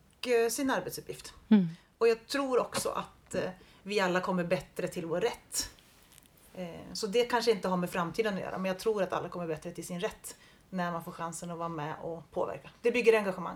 sin 0.50 0.70
arbetsuppgift. 0.70 1.34
Mm. 1.50 1.68
Och 1.98 2.08
jag 2.08 2.27
tror 2.27 2.60
också 2.60 2.89
att 2.89 3.36
vi 3.84 4.00
alla 4.00 4.22
kommer 4.22 4.44
bättre 4.44 4.88
till 4.88 5.06
vår 5.06 5.22
rätt. 5.22 5.70
Så 6.94 7.08
det 7.08 7.24
kanske 7.24 7.51
inte 7.51 7.68
har 7.68 7.77
med 7.77 7.89
framtiden 7.89 8.34
att 8.34 8.39
göra 8.39 8.58
men 8.58 8.65
jag 8.65 8.80
tror 8.80 9.03
att 9.03 9.13
alla 9.13 9.30
kommer 9.30 9.48
bättre 9.48 9.72
till 9.72 9.88
sin 9.88 10.00
rätt 10.00 10.36
när 10.71 10.91
man 10.91 11.03
får 11.03 11.11
chansen 11.11 11.51
att 11.51 11.57
vara 11.57 11.69
med 11.69 11.95
och 12.01 12.31
påverka. 12.31 12.69
Det 12.81 12.91
bygger 12.91 13.17
engagemang. 13.17 13.55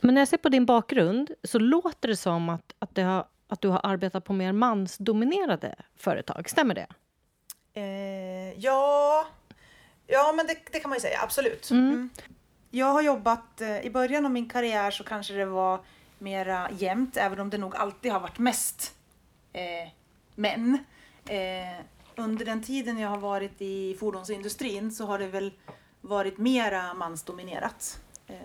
Men 0.00 0.14
när 0.14 0.20
jag 0.20 0.28
ser 0.28 0.36
på 0.36 0.48
din 0.48 0.66
bakgrund 0.66 1.30
så 1.44 1.58
låter 1.58 2.08
det 2.08 2.16
som 2.16 2.48
att, 2.48 2.74
att, 2.78 2.94
det 2.94 3.02
har, 3.02 3.24
att 3.48 3.60
du 3.60 3.68
har 3.68 3.80
arbetat 3.82 4.24
på 4.24 4.32
mer 4.32 4.52
mansdominerade 4.52 5.74
företag. 5.96 6.50
Stämmer 6.50 6.74
det? 6.74 6.86
Eh, 7.74 8.60
ja, 8.60 9.26
ja 10.06 10.32
men 10.36 10.46
det, 10.46 10.56
det, 10.72 10.80
kan 10.80 10.88
man 10.88 10.96
ju 10.96 11.00
säga. 11.00 11.18
Absolut. 11.22 11.70
Mm. 11.70 11.88
Mm. 11.88 12.10
Jag 12.70 12.86
har 12.86 13.02
jobbat, 13.02 13.60
eh, 13.60 13.80
i 13.80 13.90
början 13.90 14.24
av 14.26 14.32
min 14.32 14.48
karriär 14.48 14.90
så 14.90 15.04
kanske 15.04 15.34
det 15.34 15.46
var 15.46 15.80
mera 16.18 16.70
jämnt, 16.70 17.16
även 17.16 17.40
om 17.40 17.50
det 17.50 17.58
nog 17.58 17.76
alltid 17.76 18.12
har 18.12 18.20
varit 18.20 18.38
mest 18.38 18.94
eh, 19.52 19.92
män. 20.34 20.78
Eh, 21.26 21.84
under 22.16 22.44
den 22.44 22.62
tiden 22.62 22.98
jag 22.98 23.08
har 23.08 23.18
varit 23.18 23.62
i 23.62 23.96
fordonsindustrin 24.00 24.92
så 24.92 25.06
har 25.06 25.18
det 25.18 25.26
väl 25.26 25.52
varit 26.10 26.38
mera 26.38 26.94
mansdominerat. 26.94 28.00
Eh, 28.26 28.36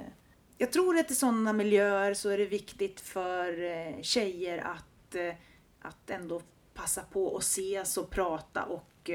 jag 0.58 0.72
tror 0.72 0.98
att 0.98 1.12
i 1.12 1.16
sådana 1.16 1.54
miljöer 1.54 2.14
så 2.14 2.30
är 2.30 2.38
det 2.38 2.46
viktigt 2.46 3.02
för 3.02 3.64
eh, 3.64 4.02
tjejer 4.02 4.58
att, 4.58 5.16
eh, 5.16 5.34
att 5.82 6.10
ändå 6.10 6.42
passa 6.74 7.02
på 7.02 7.38
att 7.38 7.44
ses 7.44 7.98
och 7.98 8.10
prata 8.10 8.64
och 8.64 9.10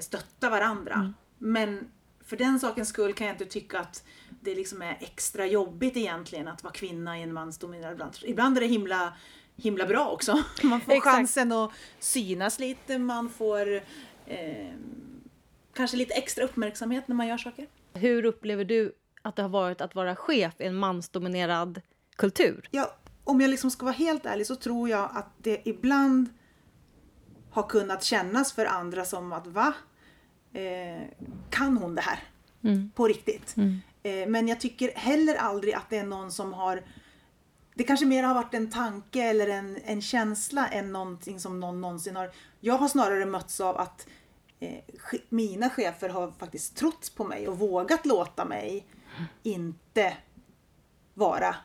stötta 0.00 0.50
varandra. 0.50 0.94
Mm. 0.94 1.14
Men 1.38 1.90
för 2.24 2.36
den 2.36 2.60
sakens 2.60 2.88
skull 2.88 3.12
kan 3.12 3.26
jag 3.26 3.34
inte 3.34 3.44
tycka 3.44 3.80
att 3.80 4.04
det 4.40 4.54
liksom 4.54 4.82
är 4.82 4.98
extra 5.00 5.46
jobbigt 5.46 5.96
egentligen 5.96 6.48
att 6.48 6.62
vara 6.62 6.74
kvinna 6.74 7.18
i 7.18 7.22
en 7.22 7.32
mansdominerad 7.32 7.96
bransch. 7.96 8.24
Ibland 8.26 8.56
är 8.56 8.60
det 8.60 8.66
himla, 8.66 9.12
himla 9.56 9.86
bra 9.86 10.08
också. 10.08 10.42
Man 10.62 10.80
får 10.80 10.92
Exakt. 10.92 11.16
chansen 11.16 11.52
att 11.52 11.70
synas 11.98 12.58
lite, 12.58 12.98
man 12.98 13.28
får 13.30 13.74
eh, 14.26 14.72
kanske 15.76 15.96
lite 15.96 16.14
extra 16.14 16.44
uppmärksamhet 16.44 17.08
när 17.08 17.16
man 17.16 17.26
gör 17.26 17.38
saker. 17.38 17.66
Hur 17.94 18.24
upplever 18.24 18.64
du 18.64 18.92
att 19.22 19.36
det 19.36 19.42
har 19.42 19.48
varit 19.48 19.80
att 19.80 19.94
vara 19.94 20.16
chef 20.16 20.54
i 20.58 20.64
en 20.64 20.74
mansdominerad 20.74 21.80
kultur? 22.16 22.68
Ja, 22.70 22.96
om 23.24 23.40
jag 23.40 23.50
liksom 23.50 23.70
ska 23.70 23.84
vara 23.84 23.94
helt 23.94 24.26
ärlig 24.26 24.46
så 24.46 24.56
tror 24.56 24.88
jag 24.88 25.10
att 25.14 25.32
det 25.38 25.68
ibland 25.68 26.28
har 27.50 27.62
kunnat 27.62 28.02
kännas 28.02 28.52
för 28.52 28.66
andra 28.66 29.04
som 29.04 29.32
att 29.32 29.46
va? 29.46 29.74
Eh, 30.52 31.02
kan 31.50 31.76
hon 31.76 31.94
det 31.94 32.02
här? 32.02 32.18
Mm. 32.62 32.90
På 32.94 33.08
riktigt. 33.08 33.56
Mm. 33.56 33.78
Eh, 34.02 34.28
men 34.28 34.48
jag 34.48 34.60
tycker 34.60 34.92
heller 34.94 35.34
aldrig 35.34 35.74
att 35.74 35.90
det 35.90 35.98
är 35.98 36.04
någon 36.04 36.32
som 36.32 36.52
har 36.52 36.82
det 37.74 37.84
kanske 37.84 38.06
mer 38.06 38.22
har 38.22 38.34
varit 38.34 38.54
en 38.54 38.70
tanke 38.70 39.22
eller 39.22 39.48
en, 39.48 39.78
en 39.84 40.02
känsla 40.02 40.68
än 40.68 40.92
någonting 40.92 41.40
som 41.40 41.60
någon 41.60 41.80
någonsin 41.80 42.16
har... 42.16 42.30
Jag 42.60 42.74
har 42.74 42.88
snarare 42.88 43.26
mötts 43.26 43.60
av 43.60 43.76
att 43.76 44.06
Eh, 44.60 44.78
mina 45.28 45.70
chefer 45.70 46.08
har 46.08 46.30
faktiskt 46.30 46.76
trott 46.76 47.12
på 47.16 47.24
mig 47.24 47.48
och 47.48 47.58
vågat 47.58 48.06
låta 48.06 48.44
mig 48.44 48.86
inte 49.42 50.16
vara 51.14 51.56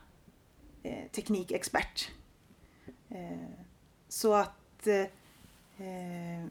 eh, 0.83 1.11
teknikexpert. 1.11 2.11
Eh, 3.09 3.49
så 4.07 4.33
att 4.33 4.87
eh, 4.87 5.01
eh 5.87 6.45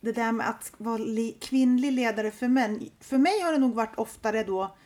det 0.00 0.12
där 0.12 0.32
med 0.32 0.48
att 0.48 0.72
vara 0.76 1.32
kvinnlig 1.40 1.92
ledare 1.92 2.30
för 2.30 2.48
män. 2.48 2.90
För 3.00 3.18
mig 3.18 3.40
har 3.40 3.52
det 3.52 3.58
nog 3.58 3.74
varit 3.74 3.96
oftare 3.96 4.44
då 4.44 4.76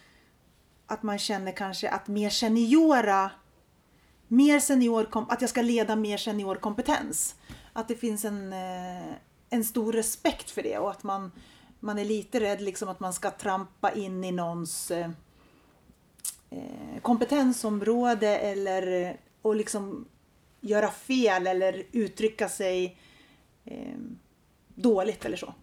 att 0.87 1.03
man 1.03 1.19
känner 1.19 1.53
kanske 1.53 1.91
att 1.91 2.09
mer 2.09 2.31
seniora 2.31 3.31
mer 4.33 4.61
senior, 4.61 5.27
att 5.29 5.41
jag 5.41 5.51
ska 5.51 5.63
leda 5.63 5.97
mer 5.97 6.17
senior 6.17 6.55
kompetens. 6.55 7.35
Att 7.73 7.89
det 7.89 7.95
finns 7.95 8.25
en, 8.25 8.53
eh, 8.53 9.15
en 9.53 9.65
stor 9.65 9.93
respekt 9.93 10.51
för 10.51 10.63
det 10.63 10.79
och 10.79 10.91
att 10.91 11.03
man, 11.03 11.33
man 11.81 11.99
är 11.99 12.05
lite 12.05 12.41
rädd 12.41 12.61
liksom 12.61 12.89
att 12.89 13.01
man 13.01 13.13
ska 13.13 13.31
trampa 13.31 13.93
in 13.93 14.25
i 14.25 14.33
någons 14.33 14.91
eh, 14.91 15.11
eh 16.51 17.01
kompetensområde 17.03 18.39
eller 18.39 19.17
och 19.43 19.57
liksom 19.57 20.09
göra 20.61 20.91
fel 20.91 21.47
eller 21.47 21.83
uttrycka 21.93 22.49
sig 22.49 22.99
eh, 23.65 23.99
dåligt 24.75 25.25
eller 25.25 25.37
så. 25.37 25.55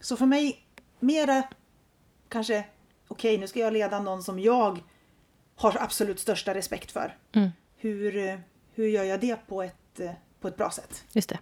Så 0.00 0.16
för 0.16 0.26
mig, 0.26 0.64
mera 1.00 1.42
kanske, 2.28 2.64
okej 3.08 3.30
okay, 3.30 3.40
nu 3.40 3.46
ska 3.46 3.60
jag 3.60 3.72
leda 3.72 4.00
någon 4.00 4.22
som 4.22 4.38
jag 4.38 4.82
har 5.56 5.76
absolut 5.80 6.20
största 6.20 6.54
respekt 6.54 6.90
för. 6.90 7.16
Mm. 7.32 7.50
Hur, 7.76 8.16
eh, 8.16 8.38
hur 8.74 8.88
gör 8.88 9.04
jag 9.04 9.20
det 9.20 9.46
på 9.46 9.62
ett, 9.62 10.00
eh, 10.00 10.12
på 10.40 10.48
ett 10.48 10.56
bra 10.56 10.70
sätt? 10.70 11.04
Just 11.12 11.28
det. 11.28 11.38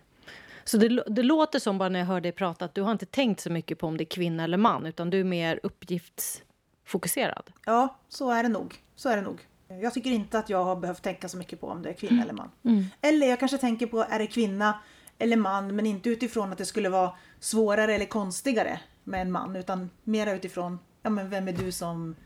Så 0.68 0.76
det, 0.76 1.04
det, 1.06 1.23
låter 1.23 1.58
som, 1.58 1.78
bara 1.78 1.88
när 1.88 1.99
jag 1.99 2.06
hör 2.06 2.20
dig 2.20 2.32
prata, 2.32 2.64
att 2.64 2.75
du 2.75 2.82
har 2.82 2.92
inte 2.92 3.06
tänkt 3.06 3.40
så 3.40 3.50
mycket 3.50 3.78
på 3.78 3.87
om 3.87 3.96
det 3.96 4.02
är 4.02 4.06
kvinna 4.06 4.44
eller 4.44 4.56
man, 4.56 4.87
utan 4.87 5.11
du 5.11 5.20
är 5.20 5.25
mer 5.25 5.61
uppgiftsfokuserad. 5.62 7.50
Ja, 7.66 7.99
så 8.08 8.30
är 8.30 8.42
det 8.42 8.49
nog. 8.49 8.75
Så 8.96 9.08
är 9.08 9.16
det 9.16 9.23
nog. 9.23 9.46
Jag 9.68 9.94
tycker 9.94 10.11
inte 10.11 10.38
att 10.38 10.50
jag 10.50 10.64
har 10.64 10.76
behövt 10.76 11.02
tänka 11.02 11.28
så 11.28 11.37
mycket 11.37 11.61
på 11.61 11.66
om 11.66 11.82
det 11.82 11.88
är 11.88 11.94
kvinna 11.94 12.12
mm. 12.12 12.23
eller 12.23 12.35
man. 12.35 12.50
Mm. 12.62 12.85
Eller 13.00 13.26
jag 13.26 13.38
kanske 13.40 13.58
tänker 13.58 13.87
på, 13.87 14.06
är 14.11 14.18
det 14.18 14.26
kvinna 14.26 14.80
eller 15.18 15.37
man, 15.37 15.76
men 15.76 15.87
inte 15.87 16.08
utifrån 16.08 16.52
att 16.52 16.58
det 16.58 16.64
skulle 16.64 16.88
vara 16.88 17.12
svårare 17.40 17.94
eller 17.94 18.06
konstigare 18.06 18.80
med 19.04 19.23
en 19.23 19.32
man, 19.32 19.56
utan 19.56 19.90
mer 20.04 20.35
utifrån, 20.35 20.78
ja 21.02 21.11
men 21.11 21.30
vem 21.30 21.49
är 21.49 21.52
du 21.52 21.73
som, 21.73 22.16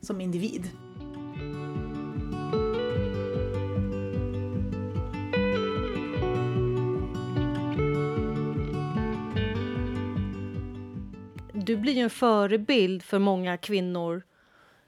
som 0.00 0.20
individ? 0.20 0.70
Du 11.62 11.76
blir 11.76 11.92
ju 11.92 12.02
en 12.02 12.10
förebild 12.10 13.02
för 13.02 13.18
många 13.18 13.56
kvinnor 13.56 14.22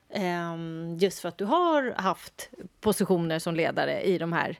eh, 0.09 0.55
just 0.99 1.21
för 1.21 1.29
att 1.29 1.39
du 1.39 1.45
har 1.45 1.95
haft 1.97 2.51
positioner 2.81 3.39
som 3.39 3.55
ledare 3.55 4.03
i 4.03 4.19
de 4.19 4.33
här 4.33 4.59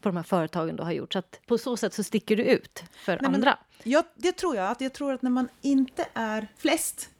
på 0.00 0.08
de 0.08 0.16
här 0.16 0.24
företagen 0.24 0.76
du 0.76 0.82
har 0.82 0.92
gjort. 0.92 1.12
Så 1.12 1.18
att 1.18 1.40
på 1.46 1.58
så 1.58 1.76
sätt 1.76 1.94
så 1.94 2.02
sticker 2.02 2.36
du 2.36 2.42
ut 2.42 2.84
för 2.92 3.18
Nej, 3.22 3.34
andra. 3.34 3.58
ja, 3.82 4.02
det 4.16 4.32
tror 4.32 4.56
jag. 4.56 4.70
Att 4.70 4.80
jag 4.80 4.92
tror 4.92 5.12
att 5.12 5.22
när 5.22 5.30
man 5.30 5.48
inte 5.60 6.06
är 6.14 6.48
flest 6.56 7.10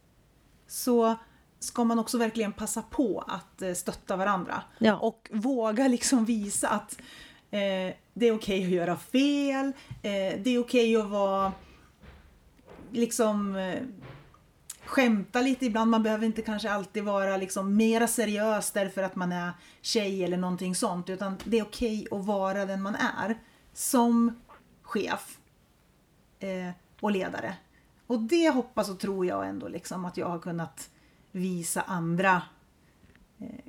så 0.66 1.16
ska 1.58 1.84
man 1.84 1.98
också 1.98 2.18
verkligen 2.18 2.52
passa 2.52 2.82
på 2.82 3.24
att 3.28 3.62
eh, 3.62 3.72
stötta 3.72 4.16
varandra. 4.16 4.62
Ja. 4.78 4.96
Och 4.96 5.28
våga 5.32 5.88
liksom 5.88 6.24
visa 6.24 6.68
att 6.68 7.00
eh, 7.50 7.94
det 8.14 8.26
är 8.26 8.32
okej 8.32 8.34
okay 8.34 8.64
att 8.64 8.70
göra 8.70 8.96
fel, 8.96 9.66
eh, 10.02 10.40
det 10.42 10.50
är 10.50 10.58
okej 10.58 10.60
okay 10.60 10.96
att 10.96 11.10
vara 11.10 11.52
liksom 12.90 13.56
eh, 13.56 13.82
skämta 14.84 15.40
lite 15.40 15.66
ibland. 15.66 15.90
Man 15.90 16.02
behöver 16.02 16.26
inte 16.26 16.42
kanske 16.42 16.70
alltid 16.70 17.04
vara 17.04 17.36
liksom 17.36 17.76
mera 17.76 18.06
seriös 18.06 18.70
därför 18.70 19.02
att 19.02 19.16
man 19.16 19.32
är 19.32 19.52
tjej 19.82 20.24
eller 20.24 20.36
någonting 20.36 20.74
sånt. 20.74 21.10
Utan 21.10 21.36
det 21.44 21.58
är 21.58 21.62
okej 21.62 22.06
okay 22.10 22.18
att 22.18 22.26
vara 22.26 22.64
den 22.64 22.82
man 22.82 22.94
är 22.94 23.38
som 23.72 24.40
chef 24.82 25.38
eh, 26.38 26.70
och 27.00 27.10
ledare. 27.10 27.56
Och 28.06 28.20
det 28.20 28.50
hoppas 28.50 28.90
och 28.90 29.00
tror 29.00 29.26
jag 29.26 29.48
ändå 29.48 29.68
liksom 29.68 30.04
att 30.04 30.16
jag 30.16 30.28
har 30.28 30.38
kunnat 30.38 30.90
visa 31.32 31.82
andra 31.82 32.42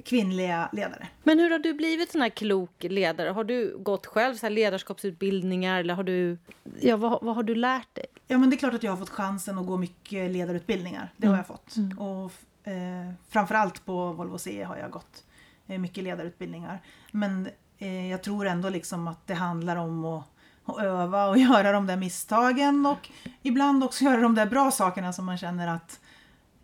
kvinnliga 0.05 0.69
ledare. 0.73 1.07
Men 1.23 1.39
hur 1.39 1.49
har 1.49 1.59
du 1.59 1.73
blivit 1.73 2.11
sån 2.11 2.21
här 2.21 2.29
klok 2.29 2.83
ledare? 2.83 3.29
Har 3.29 3.43
du 3.43 3.77
gått 3.77 4.05
själv 4.05 4.35
så 4.35 4.45
här 4.45 4.51
ledarskapsutbildningar 4.51 5.79
eller 5.79 5.93
har 5.93 6.03
du, 6.03 6.37
ja, 6.79 6.97
vad, 6.97 7.23
vad 7.23 7.35
har 7.35 7.43
du 7.43 7.55
lärt 7.55 7.95
dig? 7.95 8.05
Ja 8.27 8.37
men 8.37 8.49
det 8.49 8.55
är 8.55 8.57
klart 8.57 8.73
att 8.73 8.83
jag 8.83 8.91
har 8.91 8.97
fått 8.97 9.09
chansen 9.09 9.57
att 9.57 9.65
gå 9.65 9.77
mycket 9.77 10.31
ledarutbildningar. 10.31 11.13
Det 11.17 11.27
mm. 11.27 11.33
har 11.33 11.39
jag 11.39 11.47
fått. 11.47 11.75
Mm. 11.75 11.99
Och 11.99 12.31
eh, 12.67 13.11
framförallt 13.29 13.85
på 13.85 14.13
Volvo 14.13 14.37
CE 14.37 14.63
har 14.63 14.77
jag 14.77 14.91
gått 14.91 15.23
eh, 15.67 15.79
mycket 15.79 16.03
ledarutbildningar. 16.03 16.81
Men 17.11 17.47
eh, 17.77 18.11
jag 18.11 18.23
tror 18.23 18.47
ändå 18.47 18.69
liksom 18.69 19.07
att 19.07 19.27
det 19.27 19.33
handlar 19.33 19.75
om 19.75 20.05
att, 20.05 20.25
att 20.65 20.79
öva 20.79 21.25
och 21.25 21.37
göra 21.47 21.71
de 21.71 21.87
där 21.87 21.97
misstagen 21.97 22.85
och 22.85 23.09
ibland 23.41 23.83
också 23.83 24.03
göra 24.03 24.21
de 24.21 24.35
där 24.35 24.45
bra 24.45 24.71
sakerna 24.71 25.13
som 25.13 25.25
man 25.25 25.37
känner 25.37 25.67
att 25.67 25.99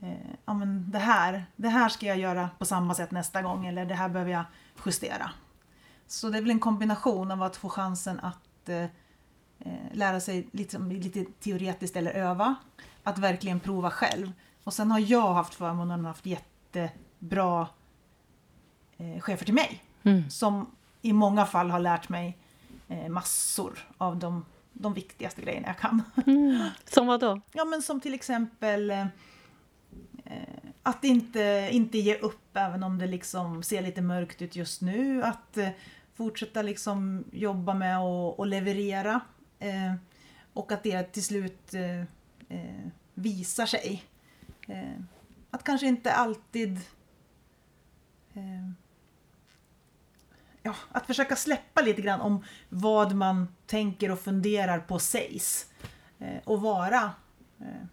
eh, 0.01 0.31
ja, 0.45 0.53
men 0.53 0.91
det, 0.91 0.99
här, 0.99 1.45
det 1.55 1.69
här 1.69 1.89
ska 1.89 2.05
jag 2.05 2.17
göra 2.17 2.49
på 2.57 2.65
samma 2.65 2.95
sätt 2.95 3.11
nästa 3.11 3.41
gång 3.41 3.65
eller 3.65 3.85
det 3.85 3.95
här 3.95 4.09
behöver 4.09 4.31
jag 4.31 4.43
justera. 4.85 5.31
Så 6.07 6.29
det 6.29 6.37
är 6.37 6.41
väl 6.41 6.51
en 6.51 6.59
kombination 6.59 7.31
av 7.31 7.43
att 7.43 7.55
få 7.55 7.69
chansen 7.69 8.19
att 8.19 8.69
eh, 8.69 8.83
eh 8.83 8.89
lära 9.91 10.19
sig 10.19 10.47
lite, 10.51 10.79
lite 10.79 11.25
teoretiskt 11.39 11.95
eller 11.95 12.11
öva. 12.11 12.55
Att 13.03 13.17
verkligen 13.17 13.59
prova 13.59 13.91
själv. 13.91 14.31
Och 14.63 14.73
sen 14.73 14.91
har 14.91 14.99
jag 14.99 15.33
haft 15.33 15.53
förmånen 15.53 15.99
att 15.99 16.01
ha 16.01 16.09
haft 16.09 16.25
jättebra 16.25 17.67
eh, 18.97 19.21
chefer 19.21 19.45
till 19.45 19.53
mig. 19.53 19.83
Mm. 20.03 20.29
Som 20.29 20.71
i 21.01 21.13
många 21.13 21.45
fall 21.45 21.69
har 21.69 21.79
lärt 21.79 22.09
mig 22.09 22.37
eh, 22.87 23.09
massor 23.09 23.87
av 23.97 24.17
de, 24.17 24.45
de 24.73 24.93
viktigaste 24.93 25.41
grejerna 25.41 25.67
jag 25.67 25.77
kan. 25.77 26.03
Mm. 26.27 26.67
Som 26.85 27.07
vad 27.07 27.19
då? 27.19 27.41
Ja 27.51 27.65
men 27.65 27.81
som 27.81 28.01
till 28.01 28.13
exempel 28.13 28.91
eh, 28.91 29.05
att 30.83 31.03
inte, 31.03 31.69
inte 31.71 31.98
ge 31.98 32.15
upp 32.15 32.57
även 32.57 32.83
om 32.83 32.98
det 32.98 33.07
liksom 33.07 33.63
ser 33.63 33.81
lite 33.81 34.01
mörkt 34.01 34.41
ut 34.41 34.55
just 34.55 34.81
nu. 34.81 35.24
Att 35.24 35.57
eh, 35.57 35.69
fortsätta 36.13 36.62
liksom 36.62 37.25
jobba 37.31 37.74
med 37.74 38.00
och, 38.00 38.39
och 38.39 38.48
leverera. 38.48 39.21
Eh, 39.59 39.93
och 40.53 40.71
att 40.71 40.83
det 40.83 41.03
till 41.03 41.24
slut 41.24 41.74
eh, 41.74 42.00
eh, 42.57 42.88
visar 43.13 43.65
sig. 43.65 44.03
Eh, 44.67 45.01
att 45.50 45.63
kanske 45.63 45.88
inte 45.88 46.13
alltid 46.13 46.79
eh, 48.33 48.69
ja, 50.63 50.75
att 50.91 51.05
försöka 51.05 51.36
släppa 51.36 51.81
lite 51.81 52.01
grann 52.01 52.21
om 52.21 52.43
vad 52.69 53.15
man 53.15 53.48
tänker 53.65 54.12
och 54.12 54.19
funderar 54.19 54.79
på 54.79 55.00
sägs. 55.00 55.71
Eh, 56.19 56.38
och 56.43 56.62
vara 56.62 57.12
eh, 57.59 57.86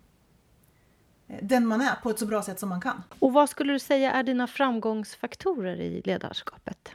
den 1.27 1.67
man 1.67 1.81
är 1.81 1.95
på 2.03 2.11
ett 2.11 2.19
så 2.19 2.27
bra 2.27 2.43
sätt 2.43 2.61
som 2.61 2.69
man 2.69 2.81
kan. 2.81 3.03
Och 3.19 3.33
vad 3.33 3.51
skulle 3.51 3.73
du 3.73 3.79
säga 3.79 4.13
är 4.13 4.23
dina 4.23 4.47
framgångsfaktorer 4.47 5.77
i 5.81 6.03
ledarskapet? 6.05 6.89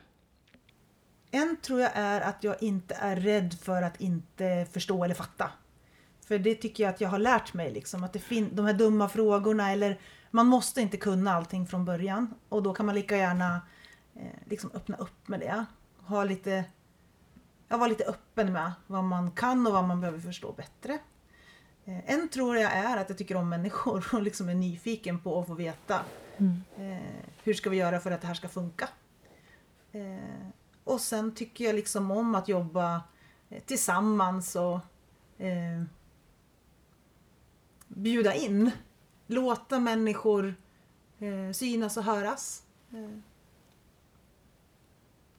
En 1.31 1.57
tror 1.61 1.81
jag 1.81 1.91
är 1.93 2.21
att 2.21 2.43
jag 2.43 2.63
inte 2.63 2.95
är 2.95 3.15
rädd 3.15 3.53
för 3.53 3.81
att 3.81 4.01
inte 4.01 4.67
förstå 4.71 5.03
eller 5.03 5.15
fatta. 5.15 5.51
För 6.25 6.39
det 6.39 6.55
tycker 6.55 6.83
jag 6.83 6.93
att 6.93 7.01
jag 7.01 7.09
har 7.09 7.19
lärt 7.19 7.53
mig, 7.53 7.71
liksom, 7.71 8.03
att 8.03 8.13
det 8.13 8.19
fin- 8.19 8.55
de 8.55 8.65
här 8.65 8.73
dumma 8.73 9.09
frågorna 9.09 9.71
eller 9.71 9.99
man 10.31 10.47
måste 10.47 10.81
inte 10.81 10.97
kunna 10.97 11.33
allting 11.33 11.67
från 11.67 11.85
början 11.85 12.33
och 12.49 12.63
då 12.63 12.73
kan 12.73 12.85
man 12.85 12.95
lika 12.95 13.17
gärna 13.17 13.61
eh, 14.15 14.21
liksom 14.49 14.71
öppna 14.73 14.97
upp 14.97 15.27
med 15.27 15.39
det. 15.39 15.65
Ha 16.05 16.23
lite, 16.23 16.63
ja, 17.67 17.77
vara 17.77 17.87
lite 17.89 18.03
öppen 18.03 18.53
med 18.53 18.71
vad 18.87 19.03
man 19.03 19.31
kan 19.31 19.67
och 19.67 19.73
vad 19.73 19.83
man 19.83 20.01
behöver 20.01 20.19
förstå 20.19 20.51
bättre. 20.51 20.99
Eh, 21.91 22.13
en 22.13 22.29
tror 22.29 22.57
jag 22.57 22.71
är 22.71 22.97
att 22.97 23.09
jag 23.09 23.17
tycker 23.17 23.35
om 23.35 23.49
människor 23.49 24.05
och 24.13 24.21
liksom 24.21 24.49
är 24.49 24.55
nyfiken 24.55 25.19
på 25.19 25.39
att 25.39 25.47
få 25.47 25.53
veta 25.53 26.01
mm. 26.37 26.63
eh, 26.77 27.25
hur 27.43 27.53
ska 27.53 27.69
vi 27.69 27.77
göra 27.77 27.99
för 27.99 28.11
att 28.11 28.21
det 28.21 28.27
här 28.27 28.33
ska 28.33 28.47
funka. 28.47 28.89
Eh, 29.91 30.47
och 30.83 31.01
sen 31.01 31.35
tycker 31.35 31.65
jag 31.65 31.75
liksom 31.75 32.11
om 32.11 32.35
att 32.35 32.47
jobba 32.47 33.01
tillsammans 33.65 34.55
och 34.55 34.79
eh, 35.45 35.83
bjuda 37.87 38.33
in. 38.33 38.71
Låta 39.27 39.79
människor 39.79 40.55
synas 41.53 41.97
och 41.97 42.03
höras. 42.03 42.63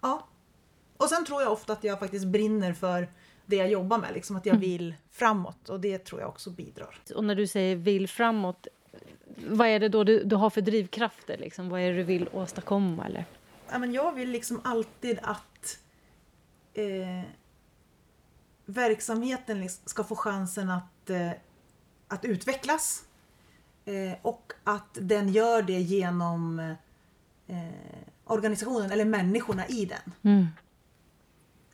Ja. 0.01 0.27
Och 0.97 1.09
sen 1.09 1.25
tror 1.25 1.43
jag 1.43 1.53
ofta 1.53 1.73
att 1.73 1.85
jag 1.85 1.99
faktiskt 1.99 2.27
brinner 2.27 2.73
för 2.73 3.09
det 3.53 3.57
jag 3.57 3.71
jobbar 3.71 3.99
med, 3.99 4.15
liksom 4.15 4.37
att 4.37 4.47
jag 4.47 4.55
mm. 4.55 4.69
vill 4.69 4.95
framåt 5.11 5.69
och 5.69 5.81
det 5.81 5.99
tror 5.99 6.21
jag 6.21 6.29
också 6.29 6.51
bidrar. 6.51 6.99
Och 7.15 7.25
när 7.25 7.35
du 7.35 7.47
säger 7.47 7.77
vill 7.77 8.09
framåt, 8.09 8.67
vad 9.49 9.69
är 9.69 9.81
det 9.81 9.89
då 9.89 10.05
du, 10.05 10.25
du 10.25 10.37
har 10.37 10.51
för 10.51 10.61
drivkrafter? 10.61 11.39
Liksom? 11.39 11.69
Vad 11.69 11.81
är 11.81 11.91
det 11.91 11.97
du 11.97 12.03
vill 12.03 12.29
åstadkomma? 12.33 13.07
Eller? 13.07 13.25
Ja, 13.71 13.79
men 13.79 13.93
jag 13.93 14.13
vill 14.13 14.31
liksom 14.31 14.61
alltid 14.65 15.19
att 15.23 15.79
eh, 16.75 17.29
verksamheten 18.65 19.69
ska 19.69 20.05
få 20.05 20.17
chansen 20.17 20.71
att 20.71 21.11
eh, 21.11 21.31
att 22.13 22.25
utvecklas 22.25 23.05
eh, 23.85 24.19
och 24.23 24.53
att 24.65 24.99
den 25.01 25.29
gör 25.29 25.63
det 25.63 25.81
genom 25.81 26.59
eh, 27.47 27.57
organisationen 28.25 28.91
eller 28.91 29.05
människorna 29.05 29.67
i 29.67 29.85
den. 29.85 30.13
Mm. 30.23 30.47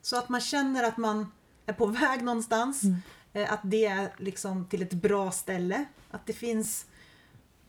Så 0.00 0.18
att 0.18 0.28
man 0.28 0.40
känner 0.40 0.84
att 0.84 0.96
man 0.96 1.32
är 1.68 1.72
på 1.72 1.86
väg 1.86 2.22
någonstans, 2.22 2.82
mm. 2.82 2.96
eh, 3.32 3.52
att 3.52 3.60
det 3.62 3.86
är 3.86 4.08
liksom 4.16 4.68
till 4.68 4.82
ett 4.82 4.92
bra 4.92 5.30
ställe, 5.30 5.84
att 6.10 6.26
det 6.26 6.32
finns 6.32 6.86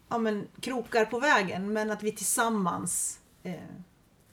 ja, 0.10 0.18
men, 0.18 0.48
krokar 0.62 1.06
på 1.06 1.20
vägen 1.20 1.74
men 1.74 1.92
att 1.92 2.04
vi 2.04 2.12
tillsammans 2.12 3.20
eh, 3.44 3.54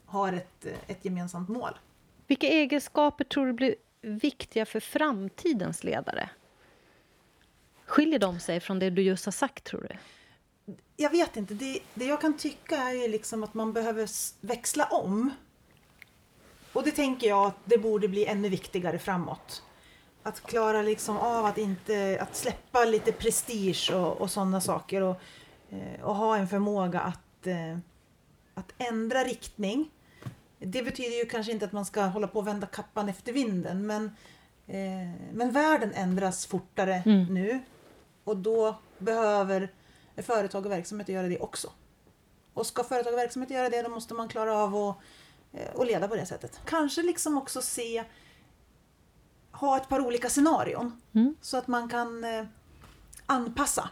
har 0.07 0.33
ett, 0.33 0.67
ett 0.87 1.05
gemensamt 1.05 1.49
mål. 1.49 1.79
Vilka 2.27 2.47
egenskaper 2.47 3.25
tror 3.25 3.47
du 3.47 3.53
blir 3.53 3.75
viktiga 4.01 4.67
för 4.67 4.81
framtidens 4.81 5.85
ledare? 5.85 6.31
Skiljer 7.85 8.19
de 8.19 8.41
sig 8.41 8.61
från 8.61 8.79
det 8.79 8.91
du 8.91 9.03
just 9.03 9.25
har 9.25 9.33
sagt, 9.33 9.65
tror 9.65 9.87
du? 9.89 9.97
Jag 10.97 11.11
vet 11.11 11.37
inte. 11.37 11.55
Det, 11.55 11.79
det 11.95 12.05
jag 12.05 12.21
kan 12.21 12.37
tycka 12.37 12.77
är 12.77 13.09
liksom 13.09 13.43
att 13.43 13.55
man 13.55 13.73
behöver 13.73 14.09
växla 14.47 14.85
om. 14.85 15.31
Och 16.77 16.85
det 16.85 16.91
tänker 16.91 17.29
jag 17.29 17.47
att 17.47 17.57
det 17.65 17.79
borde 17.79 18.09
bli 18.09 18.27
ännu 18.27 18.49
viktigare 18.49 18.99
framåt. 18.99 19.63
Att 20.23 20.43
klara 20.43 20.83
liksom 20.83 21.17
av 21.17 21.45
att 21.45 21.59
inte 21.59 22.19
att 22.21 22.37
släppa 22.37 22.85
lite 22.85 23.13
prestige 23.13 23.91
och, 23.95 24.21
och 24.21 24.31
sådana 24.31 24.61
saker 24.61 25.03
och, 25.03 25.17
eh, 25.71 26.03
och 26.03 26.17
ha 26.17 26.37
en 26.37 26.49
förmåga 26.49 27.01
att, 27.01 27.47
eh, 27.47 27.79
att 28.55 28.73
ändra 28.79 29.25
riktning. 29.25 29.91
Det 30.59 30.83
betyder 30.83 31.17
ju 31.17 31.25
kanske 31.25 31.53
inte 31.53 31.65
att 31.65 31.73
man 31.73 31.85
ska 31.85 32.03
hålla 32.03 32.29
på 32.29 32.39
och 32.39 32.47
vända 32.47 32.67
kappan 32.67 33.09
efter 33.09 33.33
vinden 33.33 33.87
men, 33.87 34.05
eh, 34.67 35.21
men 35.33 35.53
världen 35.53 35.93
ändras 35.93 36.47
fortare 36.47 37.03
mm. 37.07 37.35
nu 37.35 37.61
och 38.25 38.37
då 38.37 38.77
behöver 38.99 39.73
företag 40.17 40.67
och 40.67 40.73
verksamheter 40.73 41.13
göra 41.13 41.29
det 41.29 41.39
också. 41.39 41.71
Och 42.55 42.67
ska 42.67 42.85
företag 42.85 43.13
och 43.13 43.19
verksamheter 43.19 43.55
göra 43.55 43.69
det, 43.69 43.83
då 43.83 43.89
måste 43.89 44.15
man 44.15 44.29
klara 44.29 44.57
av 44.57 44.77
att, 44.77 44.97
att 45.75 45.79
eh, 45.79 45.87
leda 45.87 46.09
på 46.09 46.17
det 46.17 46.27
sättet. 46.27 46.61
Kanske 46.65 47.03
liksom 47.03 47.39
också 47.39 47.63
se, 47.63 48.05
ha 49.53 49.77
ett 49.77 49.89
par 49.89 50.01
olika 50.01 50.29
scenarion. 50.29 51.01
Mm. 51.13 51.37
Så 51.41 51.57
att 51.57 51.67
man 51.67 51.89
kan 51.89 52.25
eh, 52.25 52.45
anpassa. 53.27 53.91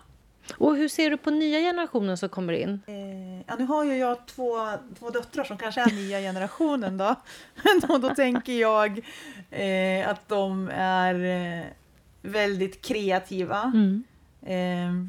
Och 0.57 0.77
hur 0.77 0.89
ser 0.89 1.11
du 1.11 1.17
på 1.17 1.31
nya 1.31 1.59
generationen 1.59 2.19
som 2.19 2.29
kommer 2.29 2.53
in? 2.53 2.81
Eh, 2.87 3.39
ja, 3.47 3.57
nu 3.59 3.65
har 3.65 3.85
ju 3.85 3.97
jag 3.97 4.27
två, 4.27 4.71
två 4.99 5.11
döttrar 5.11 5.45
som 5.45 5.59
kanske 5.59 5.81
är 5.81 5.91
nya 5.91 6.21
generationen 6.31 6.97
då. 6.97 7.15
och 7.89 8.01
då 8.01 8.15
tänker 8.15 8.53
jag 8.53 9.01
eh, 9.51 10.09
att 10.09 10.29
de 10.29 10.71
är 10.75 11.25
eh, 11.25 11.65
väldigt 12.23 12.83
kreativa. 12.83 13.73
Mm. 13.75 14.05
Eh, 14.43 15.09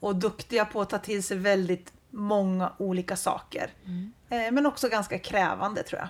och 0.00 0.16
duktiga 0.16 0.64
på 0.64 0.80
att 0.80 0.90
ta 0.90 0.98
till 0.98 1.22
sig 1.22 1.36
väldigt 1.36 1.92
många 2.10 2.72
olika 2.78 3.16
saker. 3.16 3.70
Mm. 3.84 4.12
Eh, 4.34 4.52
men 4.52 4.66
också 4.66 4.88
ganska 4.88 5.18
krävande 5.18 5.82
tror 5.82 6.00
jag. 6.00 6.08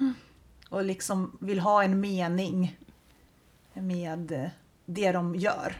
Mm. 0.00 0.14
Och 0.68 0.84
liksom 0.84 1.38
vill 1.40 1.60
ha 1.60 1.82
en 1.82 2.00
mening 2.00 2.78
med 3.72 4.50
det 4.86 5.12
de 5.12 5.34
gör. 5.34 5.76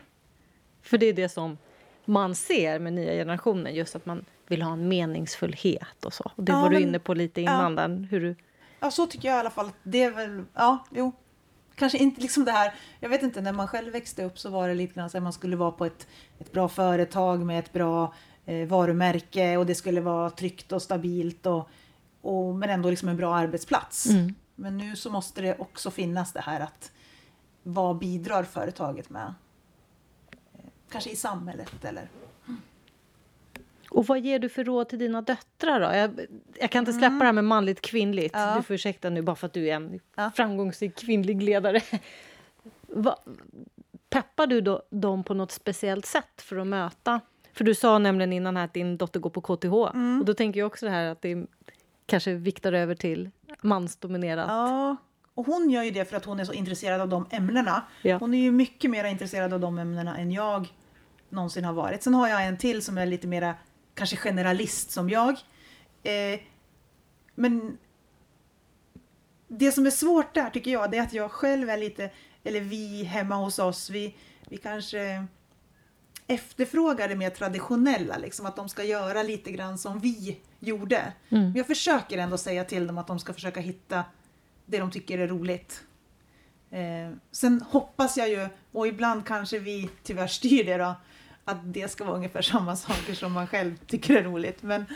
För 0.83 0.98
det 0.98 1.07
är 1.07 1.12
det 1.12 1.28
som 1.28 1.59
man 2.05 2.35
ser 2.35 2.78
med 2.78 2.92
nya 2.92 3.12
generationen, 3.12 3.74
just 3.74 3.96
att 3.96 4.07
man 4.07 4.24
vill 4.46 4.62
ha 4.62 4.72
en 4.72 4.88
meningsfullhet 4.88 6.05
och 6.05 6.12
så. 6.12 6.31
Och 6.37 6.44
det 6.44 6.52
ja, 6.52 6.61
var 6.61 6.70
men, 6.70 6.83
du 6.83 6.88
inne 6.88 6.98
på 6.98 7.14
lite 7.14 7.40
innan. 7.40 7.76
Ja. 7.76 7.88
Där, 7.88 8.07
hur 8.11 8.20
du... 8.20 8.37
ja, 8.81 8.90
så 8.90 9.07
tycker 9.07 9.28
jag 9.28 9.37
i 9.37 9.40
alla 9.40 9.50
fall. 9.50 9.70
Det 9.83 10.02
är 10.02 10.11
väl, 10.11 10.44
ja, 10.55 10.85
jo 10.90 11.12
kanske 11.74 11.98
inte 11.98 12.20
liksom 12.20 12.44
det 12.44 12.52
här, 12.52 12.74
jag 13.00 13.09
vet 13.09 13.22
inte, 13.22 13.40
när 13.40 13.52
man 13.52 13.68
själv 13.68 13.92
växte 13.92 14.24
upp 14.24 14.38
så 14.38 14.50
var 14.50 14.68
det 14.68 14.74
lite 14.74 14.94
grann 14.94 15.11
så 15.11 15.16
att 15.16 15.22
man 15.22 15.33
skulle 15.33 15.57
vara 15.57 15.70
på 15.70 15.87
ett, 15.87 16.07
ett 16.38 16.52
bra 16.52 16.68
företag 16.68 17.40
med 17.40 17.59
ett 17.59 17.72
bra 17.72 18.14
eh, 18.46 18.68
varumärke 18.68 19.57
och 19.57 19.66
det 19.66 19.74
skulle 19.74 20.00
vara 20.00 20.31
tryggt 20.31 20.72
och 20.72 20.83
stabilt 20.83 21.46
och, 21.46 21.68
och 22.22 22.54
men 22.54 22.70
ändå 22.70 22.90
liksom 22.90 23.08
en 23.08 23.16
bra 23.16 23.35
arbetsplats. 23.35 24.06
Mm. 24.06 24.35
Men 24.54 24.76
nu 24.76 24.96
så 24.96 25.11
måste 25.11 25.42
det 25.42 25.58
också 25.58 25.90
finnas 25.90 26.32
det 26.32 26.40
här 26.40 26.61
att 26.61 26.92
vad 27.62 27.98
bidrar 27.98 28.42
företaget 28.42 29.11
med? 29.11 29.35
Eh, 30.52 30.61
kanske 30.90 31.11
i 31.11 31.16
samhället 31.16 31.85
eller 31.85 32.08
och 33.92 34.06
vad 34.06 34.20
ger 34.20 34.38
du 34.38 34.48
för 34.48 34.64
råd 34.64 34.88
till 34.88 34.98
dina 34.98 35.22
döttrar 35.22 35.80
då? 35.80 35.96
Jag, 35.96 36.20
jag 36.61 36.70
kan 36.70 36.78
inte 36.78 36.92
släppa 36.92 37.06
mm. 37.06 37.18
det 37.18 37.24
här 37.24 37.32
med 37.32 37.44
manligt 37.44 37.80
kvinnligt. 37.80 38.35
Ja. 38.35 38.54
Du 38.56 38.62
får 38.62 38.74
ursäkta 38.74 39.11
nu 39.11 39.22
bara 39.22 39.37
för 39.37 39.46
att 39.46 39.52
du 39.52 39.68
är 39.68 39.74
en 39.74 40.00
ja. 40.14 40.30
framgångsrik 40.35 40.96
kvinnlig 40.96 41.42
ledare. 41.42 41.80
Va, 42.87 43.18
peppar 44.11 44.46
du 44.46 44.61
då 44.61 44.82
dem 44.90 45.24
på 45.24 45.35
något 45.35 45.52
speciellt 45.52 46.06
sätt 46.06 46.42
för 46.42 46.56
att 46.56 46.66
möta? 46.66 47.20
För 47.52 47.64
du 47.64 47.74
sa 47.74 47.98
nämligen 47.98 48.32
innan 48.32 48.56
här 48.56 48.64
att 48.64 48.74
din 48.74 48.96
dotter 48.96 49.20
går 49.20 49.30
på 49.30 49.40
KTH. 49.40 49.96
Mm. 49.96 50.20
Och 50.20 50.24
då 50.26 50.35
tänker 50.35 50.61
jag 50.61 50.66
också 50.66 50.87
det 50.87 50.92
här 50.92 51.06
att 51.06 51.22
det 51.22 51.46
kanske 52.06 52.34
viktar 52.34 52.72
över 52.72 52.94
till 52.94 53.30
mansdominerat. 53.62 54.46
Ja, 54.48 54.96
och 55.34 55.46
hon 55.46 55.70
gör 55.70 55.82
ju 55.82 55.90
det 55.90 56.04
för 56.04 56.16
att 56.16 56.24
hon 56.24 56.40
är 56.40 56.44
så 56.44 56.52
intresserad 56.52 57.00
av 57.00 57.08
de 57.08 57.26
ämnena. 57.30 57.82
Ja. 58.02 58.16
Hon 58.16 58.34
är 58.34 58.38
ju 58.38 58.52
mycket 58.52 58.90
mer 58.90 59.04
intresserad 59.04 59.52
av 59.52 59.60
de 59.60 59.78
ämnena 59.78 60.16
än 60.16 60.32
jag 60.32 60.68
någonsin 61.28 61.64
har 61.64 61.72
varit. 61.72 62.02
Sen 62.02 62.14
har 62.14 62.28
jag 62.28 62.46
en 62.46 62.58
till 62.58 62.82
som 62.82 62.98
är 62.98 63.06
lite 63.06 63.26
mera 63.26 63.54
kanske 63.94 64.16
generalist 64.16 64.90
som 64.90 65.10
jag. 65.10 65.30
Eh, 66.02 66.40
men, 67.34 67.78
det 69.48 69.72
som 69.72 69.86
är 69.86 69.90
svårt 69.90 70.34
där 70.34 70.50
tycker 70.50 70.70
jag, 70.70 70.90
det 70.90 70.98
är 70.98 71.02
att 71.02 71.12
jag 71.12 71.30
själv 71.30 71.70
är 71.70 71.76
lite, 71.76 72.10
eller 72.44 72.60
vi 72.60 73.02
hemma 73.02 73.34
hos 73.34 73.58
oss, 73.58 73.90
vi, 73.90 74.14
vi 74.48 74.56
kanske 74.56 75.26
efterfrågar 76.26 77.08
det 77.08 77.16
mer 77.16 77.30
traditionella, 77.30 78.16
liksom 78.16 78.46
att 78.46 78.56
de 78.56 78.68
ska 78.68 78.84
göra 78.84 79.22
lite 79.22 79.52
grann 79.52 79.78
som 79.78 79.98
vi 79.98 80.40
gjorde. 80.62 81.12
Mm. 81.29 81.53
Jag 81.57 81.66
försöker 81.66 82.18
ändå 82.18 82.38
säga 82.38 82.64
till 82.64 82.87
dem 82.87 82.98
att 82.98 83.07
de 83.07 83.18
ska 83.18 83.33
försöka 83.33 83.61
hitta 83.61 84.05
det 84.66 84.79
de 84.79 84.90
tycker 84.90 85.18
är 85.18 85.29
roligt. 85.29 85.85
Eh, 86.70 87.16
sen 87.31 87.64
hoppas 87.70 88.16
jag 88.16 88.29
ju, 88.29 88.48
och 88.72 88.87
ibland 88.87 89.27
kanske 89.27 89.59
vi 89.59 89.90
tyvärr 90.03 90.27
styr 90.27 90.64
det 90.64 90.77
då, 90.77 90.94
att 91.44 91.59
det 91.75 91.90
ska 91.90 92.05
vara 92.05 92.16
ungefär 92.16 92.42
samma 92.53 92.77
saker 92.77 93.14
som 93.14 93.33
man 93.33 93.46
själv 93.46 93.77
tycker 93.87 94.16
är 94.16 94.22
roligt. 94.22 94.62
Men, 94.62 94.87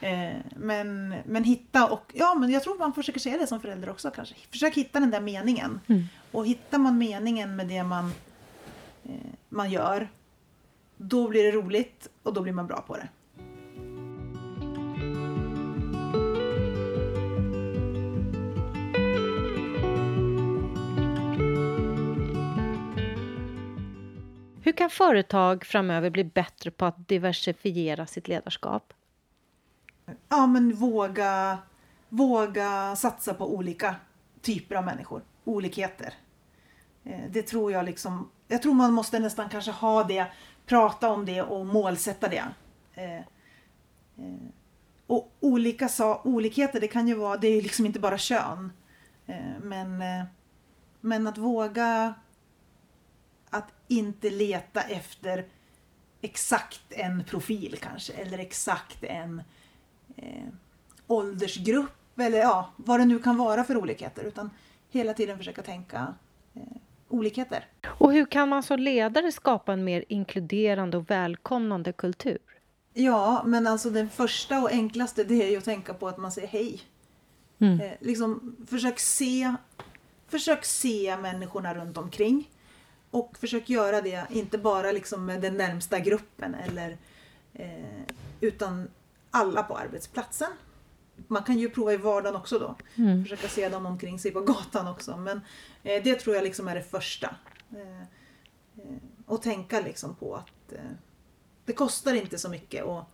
eh, 0.00 0.36
men, 0.56 1.14
men 1.24 1.44
hitta 1.44 1.86
och, 1.86 2.12
ja 2.14 2.34
men 2.34 2.50
jag 2.50 2.62
tror 2.62 2.78
man 2.78 2.92
försöker 2.92 3.20
se 3.20 3.36
det 3.36 3.46
som 3.46 3.60
förälder 3.60 3.90
också 3.90 4.10
kanske. 4.10 4.34
Försök 4.50 4.74
hitta 4.74 5.00
den 5.00 5.10
där 5.10 5.20
meningen. 5.20 5.80
Mm. 5.86 6.04
Och 6.32 6.46
hittar 6.46 6.78
man 6.78 6.98
meningen 6.98 7.56
med 7.56 7.68
det 7.68 7.82
man, 7.82 8.12
eh, 9.04 9.30
man 9.48 9.70
gör, 9.70 10.08
då 10.96 11.28
blir 11.28 11.44
det 11.44 11.52
roligt 11.52 12.08
och 12.22 12.34
då 12.34 12.40
blir 12.40 12.52
man 12.52 12.66
bra 12.66 12.80
på 12.80 12.96
det. 12.96 13.08
Hur 24.66 24.72
kan 24.72 24.90
företag 24.90 25.64
framöver 25.64 26.10
bli 26.10 26.24
bättre 26.24 26.70
på 26.70 26.84
att 26.84 27.08
diversifiera 27.08 28.06
sitt 28.06 28.28
ledarskap? 28.28 28.92
Ja, 30.28 30.46
men 30.46 30.74
våga, 30.74 31.58
våga 32.08 32.96
satsa 32.96 33.34
på 33.34 33.54
olika 33.54 33.94
typer 34.40 34.76
av 34.76 34.84
människor, 34.84 35.22
olikheter. 35.44 36.14
Eh, 37.04 37.20
det 37.30 37.42
tror 37.42 37.72
jag 37.72 37.84
liksom, 37.84 38.30
jag 38.48 38.62
tror 38.62 38.74
man 38.74 38.92
måste 38.92 39.18
nästan 39.18 39.48
kanske 39.48 39.70
ha 39.70 40.04
det, 40.04 40.26
prata 40.66 41.08
om 41.08 41.24
det 41.24 41.42
och 41.42 41.66
målsätta 41.66 42.28
det. 42.28 42.44
Eh, 42.94 43.16
eh, 43.16 43.22
och 45.06 45.32
olika 45.40 45.88
olikheter, 46.24 46.80
det 46.80 46.88
kan 46.88 47.08
ju 47.08 47.14
vara, 47.14 47.36
det 47.36 47.48
är 47.48 47.62
liksom 47.62 47.86
inte 47.86 48.00
bara 48.00 48.18
kön. 48.18 48.72
Men, 49.60 50.02
men 51.00 51.26
att 51.26 51.38
våga 51.38 52.14
inte 53.88 54.30
leta 54.30 54.80
efter 54.80 55.44
exakt 56.20 56.80
en 56.88 57.24
profil 57.24 57.78
kanske 57.80 58.12
eller 58.12 58.38
exakt 58.38 59.04
en 59.04 59.42
eh, 60.16 60.48
åldersgrupp 61.06 62.18
eller 62.20 62.38
ja, 62.38 62.70
vad 62.76 63.00
det 63.00 63.04
nu 63.04 63.18
kan 63.18 63.36
vara 63.36 63.64
för 63.64 63.76
olikheter 63.76 64.24
utan 64.24 64.50
hela 64.90 65.14
tiden 65.14 65.38
försöka 65.38 65.62
tänka 65.62 66.14
eh, 66.54 66.62
olikheter. 67.08 67.64
Och 67.86 68.12
hur 68.12 68.24
kan 68.24 68.48
man 68.48 68.62
som 68.62 68.78
ledare 68.78 69.32
skapa 69.32 69.72
en 69.72 69.84
mer 69.84 70.04
inkluderande 70.08 70.96
och 70.96 71.10
välkomnande 71.10 71.92
kultur? 71.92 72.38
Ja, 72.94 73.42
men 73.46 73.66
alltså 73.66 73.90
den 73.90 74.10
första 74.10 74.58
och 74.58 74.72
enklaste 74.72 75.24
det 75.24 75.42
är 75.42 75.50
ju 75.50 75.56
att 75.56 75.64
tänka 75.64 75.94
på 75.94 76.08
att 76.08 76.18
man 76.18 76.32
säger 76.32 76.48
hej. 76.48 76.80
Mm. 77.58 77.80
Eh, 77.80 77.92
liksom, 78.00 78.56
försök 78.66 78.98
se 78.98 79.54
Försök 80.28 80.64
se 80.64 81.16
människorna 81.16 81.74
runt 81.74 81.96
omkring. 81.96 82.50
Och 83.10 83.38
försök 83.38 83.70
göra 83.70 84.00
det, 84.00 84.26
inte 84.30 84.58
bara 84.58 84.92
liksom 84.92 85.26
med 85.26 85.40
den 85.40 85.56
närmsta 85.56 85.98
gruppen 85.98 86.54
eller 86.54 86.98
eh, 87.54 88.02
utan 88.40 88.88
alla 89.30 89.62
på 89.62 89.76
arbetsplatsen. 89.76 90.50
Man 91.28 91.42
kan 91.42 91.58
ju 91.58 91.70
prova 91.70 91.92
i 91.92 91.96
vardagen 91.96 92.36
också 92.36 92.58
då. 92.58 92.76
Mm. 92.96 93.24
Försöka 93.24 93.48
se 93.48 93.68
dem 93.68 93.86
omkring 93.86 94.18
sig 94.18 94.30
på 94.30 94.40
gatan 94.40 94.88
också. 94.88 95.16
Men 95.16 95.40
eh, 95.82 96.02
det 96.02 96.14
tror 96.14 96.36
jag 96.36 96.44
liksom 96.44 96.68
är 96.68 96.74
det 96.74 96.82
första. 96.82 97.36
Eh, 97.70 98.00
eh 98.00 98.96
och 99.26 99.42
tänka 99.42 99.80
liksom 99.80 100.14
på 100.14 100.36
att 100.36 100.72
eh, 100.72 100.90
det 101.64 101.72
kostar 101.72 102.14
inte 102.14 102.38
så 102.38 102.48
mycket 102.48 102.84
att 102.84 103.06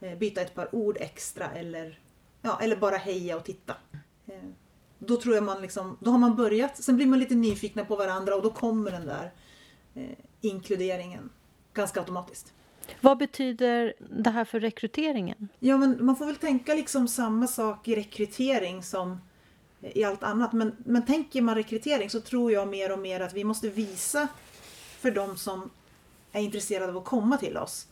eh, 0.00 0.18
byta 0.18 0.40
ett 0.40 0.54
par 0.54 0.74
ord 0.74 0.96
extra 1.00 1.50
eller, 1.50 2.00
ja, 2.42 2.58
eller 2.62 2.76
bara 2.76 2.96
heja 2.96 3.36
och 3.36 3.44
titta 3.44 3.76
då 4.98 5.16
tror 5.16 5.34
jag 5.34 5.44
man 5.44 5.62
liksom, 5.62 5.96
då 6.00 6.10
har 6.10 6.18
man 6.18 6.36
börjat, 6.36 6.82
sen 6.84 6.96
blir 6.96 7.06
man 7.06 7.18
lite 7.18 7.34
nyfikna 7.34 7.84
på 7.84 7.96
varandra 7.96 8.34
och 8.34 8.42
då 8.42 8.50
kommer 8.50 8.90
den 8.90 9.06
där 9.06 9.32
eh, 9.94 10.10
inkluderingen 10.40 11.30
ganska 11.74 12.00
automatiskt. 12.00 12.52
Vad 13.00 13.18
betyder 13.18 13.94
det 13.98 14.30
här 14.30 14.44
för 14.44 14.60
rekryteringen? 14.60 15.48
Ja, 15.58 15.76
men 15.76 16.04
man 16.04 16.16
får 16.16 16.26
väl 16.26 16.36
tänka 16.36 16.74
liksom 16.74 17.08
samma 17.08 17.46
sak 17.46 17.88
i 17.88 17.96
rekrytering 17.96 18.82
som 18.82 19.20
i 19.80 20.04
allt 20.04 20.22
annat. 20.22 20.52
Men, 20.52 20.72
men 20.78 21.06
tänker 21.06 21.42
man 21.42 21.54
rekrytering 21.54 22.10
så 22.10 22.20
tror 22.20 22.52
jag 22.52 22.68
mer 22.68 22.92
och 22.92 22.98
mer 22.98 23.20
att 23.20 23.34
vi 23.34 23.44
måste 23.44 23.68
visa 23.68 24.28
för 25.00 25.10
de 25.10 25.36
som 25.36 25.70
är 26.32 26.40
intresserade 26.40 26.92
av 26.92 26.96
att 26.96 27.04
komma 27.04 27.36
till 27.36 27.56
oss 27.56 27.86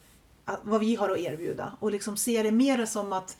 att, 0.44 0.60
vad 0.62 0.80
vi 0.80 0.94
har 0.94 1.10
att 1.10 1.18
erbjuda 1.18 1.72
och 1.80 1.90
liksom 1.90 2.16
se 2.16 2.42
det 2.42 2.52
mer 2.52 2.86
som 2.86 3.12
att 3.12 3.36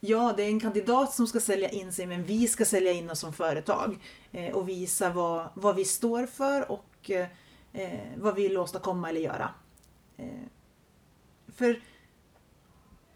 ja, 0.00 0.34
det 0.36 0.42
är 0.42 0.48
en 0.48 0.60
kandidat 0.60 1.14
som 1.14 1.26
ska 1.26 1.40
sälja 1.40 1.68
in 1.68 1.92
sig 1.92 2.06
men 2.06 2.24
vi 2.24 2.48
ska 2.48 2.64
sälja 2.64 2.92
in 2.92 3.10
oss 3.10 3.20
som 3.20 3.32
företag 3.32 3.98
eh, 4.32 4.54
och 4.54 4.68
visa 4.68 5.10
vad, 5.10 5.48
vad 5.54 5.76
vi 5.76 5.84
står 5.84 6.26
för 6.26 6.70
och 6.70 7.10
eh, 7.10 7.26
eh 7.72 8.00
vad 8.16 8.34
vi 8.34 8.42
vill 8.42 8.58
åstadkomma 8.58 9.08
eller 9.08 9.20
göra. 9.20 9.50
Eh, 10.16 10.26
för 11.56 11.80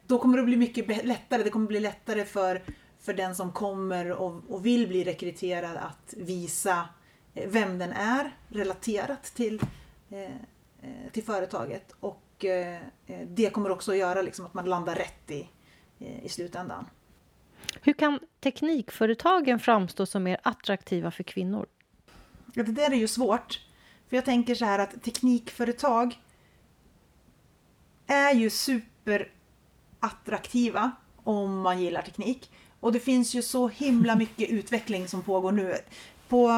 då 0.07 0.19
kommer 0.19 0.39
det 0.39 0.45
bli 0.45 0.57
mycket 0.57 1.07
lättare. 1.07 1.43
Det 1.43 1.51
kommer 1.51 1.67
bli 1.67 1.81
lättare 1.81 2.25
för, 2.25 2.63
för 3.01 3.15
den 3.15 3.35
som 3.35 3.53
kommer 3.53 4.13
och, 4.13 4.43
och 4.49 4.67
vill 4.67 4.89
bli 4.89 5.05
rekryterad 5.05 5.77
att 5.77 6.15
visa 6.17 6.89
eh, 7.35 7.49
vem 7.49 7.79
den 7.79 7.93
är 7.93 8.37
relaterat 8.49 9.23
till, 9.23 9.61
eh, 10.11 10.23
eh 10.23 11.11
till 11.13 11.25
företaget. 11.25 11.95
Och 12.01 12.27
det 13.27 13.51
kommer 13.53 13.71
också 13.71 13.93
att 13.93 13.99
göra 13.99 14.23
liksom 14.23 14.47
att 14.47 14.55
man 14.55 14.65
landar 14.65 14.95
rätt 14.95 15.31
i, 15.31 15.49
i 16.01 16.29
slutändan. 16.29 16.87
Hur 17.83 17.93
kan 17.93 18.19
teknikföretagen 18.41 19.61
framstå 19.61 20.07
som 20.07 20.23
mer 20.23 20.41
attraktiva 20.43 21.11
för 21.11 21.23
kvinnor? 21.23 21.67
Ja, 22.55 22.63
det 22.63 22.73
där 22.73 22.91
är 22.91 22.97
ju 22.97 23.09
svårt. 23.09 23.61
För 24.09 24.17
jag 24.17 24.25
tänker 24.25 24.55
så 24.55 24.65
här 24.65 24.79
att 24.79 25.03
teknikföretag 25.03 26.21
är 28.07 28.35
ju 28.35 28.51
superattraktiva 28.51 30.91
om 31.17 31.61
man 31.61 31.83
gillar 31.83 32.03
teknik. 32.03 32.51
Och 32.81 32.93
det 32.93 33.01
finns 33.01 33.35
ju 33.35 33.43
så 33.43 33.69
himla 33.69 34.17
mycket 34.17 34.51
utveckling 34.51 35.09
som 35.09 35.23
pågår 35.23 35.53
nu. 35.53 35.75
På, 36.29 36.51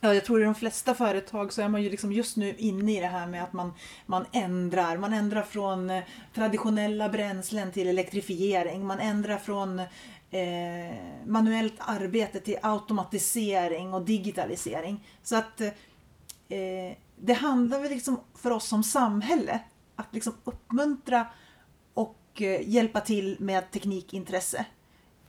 ja, 0.00 0.14
jag 0.14 0.24
tror 0.24 0.40
i 0.40 0.44
de 0.44 0.54
flesta 0.54 0.94
företag 0.94 1.52
så 1.52 1.62
är 1.62 1.68
man 1.68 1.82
ju 1.82 1.90
liksom 1.90 2.12
just 2.12 2.36
nu 2.36 2.54
inne 2.58 2.96
i 2.96 3.00
det 3.00 3.06
här 3.06 3.26
med 3.26 3.42
att 3.42 3.52
man, 3.52 3.72
man 4.06 4.26
ändrar. 4.32 4.96
Man 4.96 5.12
ändrar 5.12 5.42
från 5.42 5.90
eh, 5.90 6.02
traditionella 6.34 7.08
bränslen 7.08 7.72
till 7.72 7.88
elektrifiering. 7.88 8.86
Man 8.86 9.00
ändrar 9.00 9.38
från 9.38 9.78
eh, 10.30 10.96
manuellt 11.26 11.74
arbete 11.78 12.40
till 12.40 12.56
automatisering 12.62 13.94
och 13.94 14.02
digitalisering. 14.02 15.06
Så 15.22 15.36
att 15.36 15.60
eh, 15.60 16.96
det 17.16 17.32
handlar 17.32 17.80
väl 17.80 17.90
liksom 17.90 18.20
för 18.34 18.50
oss 18.50 18.68
som 18.68 18.84
samhälle 18.84 19.60
att 19.96 20.14
liksom 20.14 20.32
uppmuntra 20.44 21.26
och 21.94 22.42
eh, 22.42 22.68
hjälpa 22.68 23.00
till 23.00 23.36
med 23.40 23.70
teknikintresse. 23.70 24.66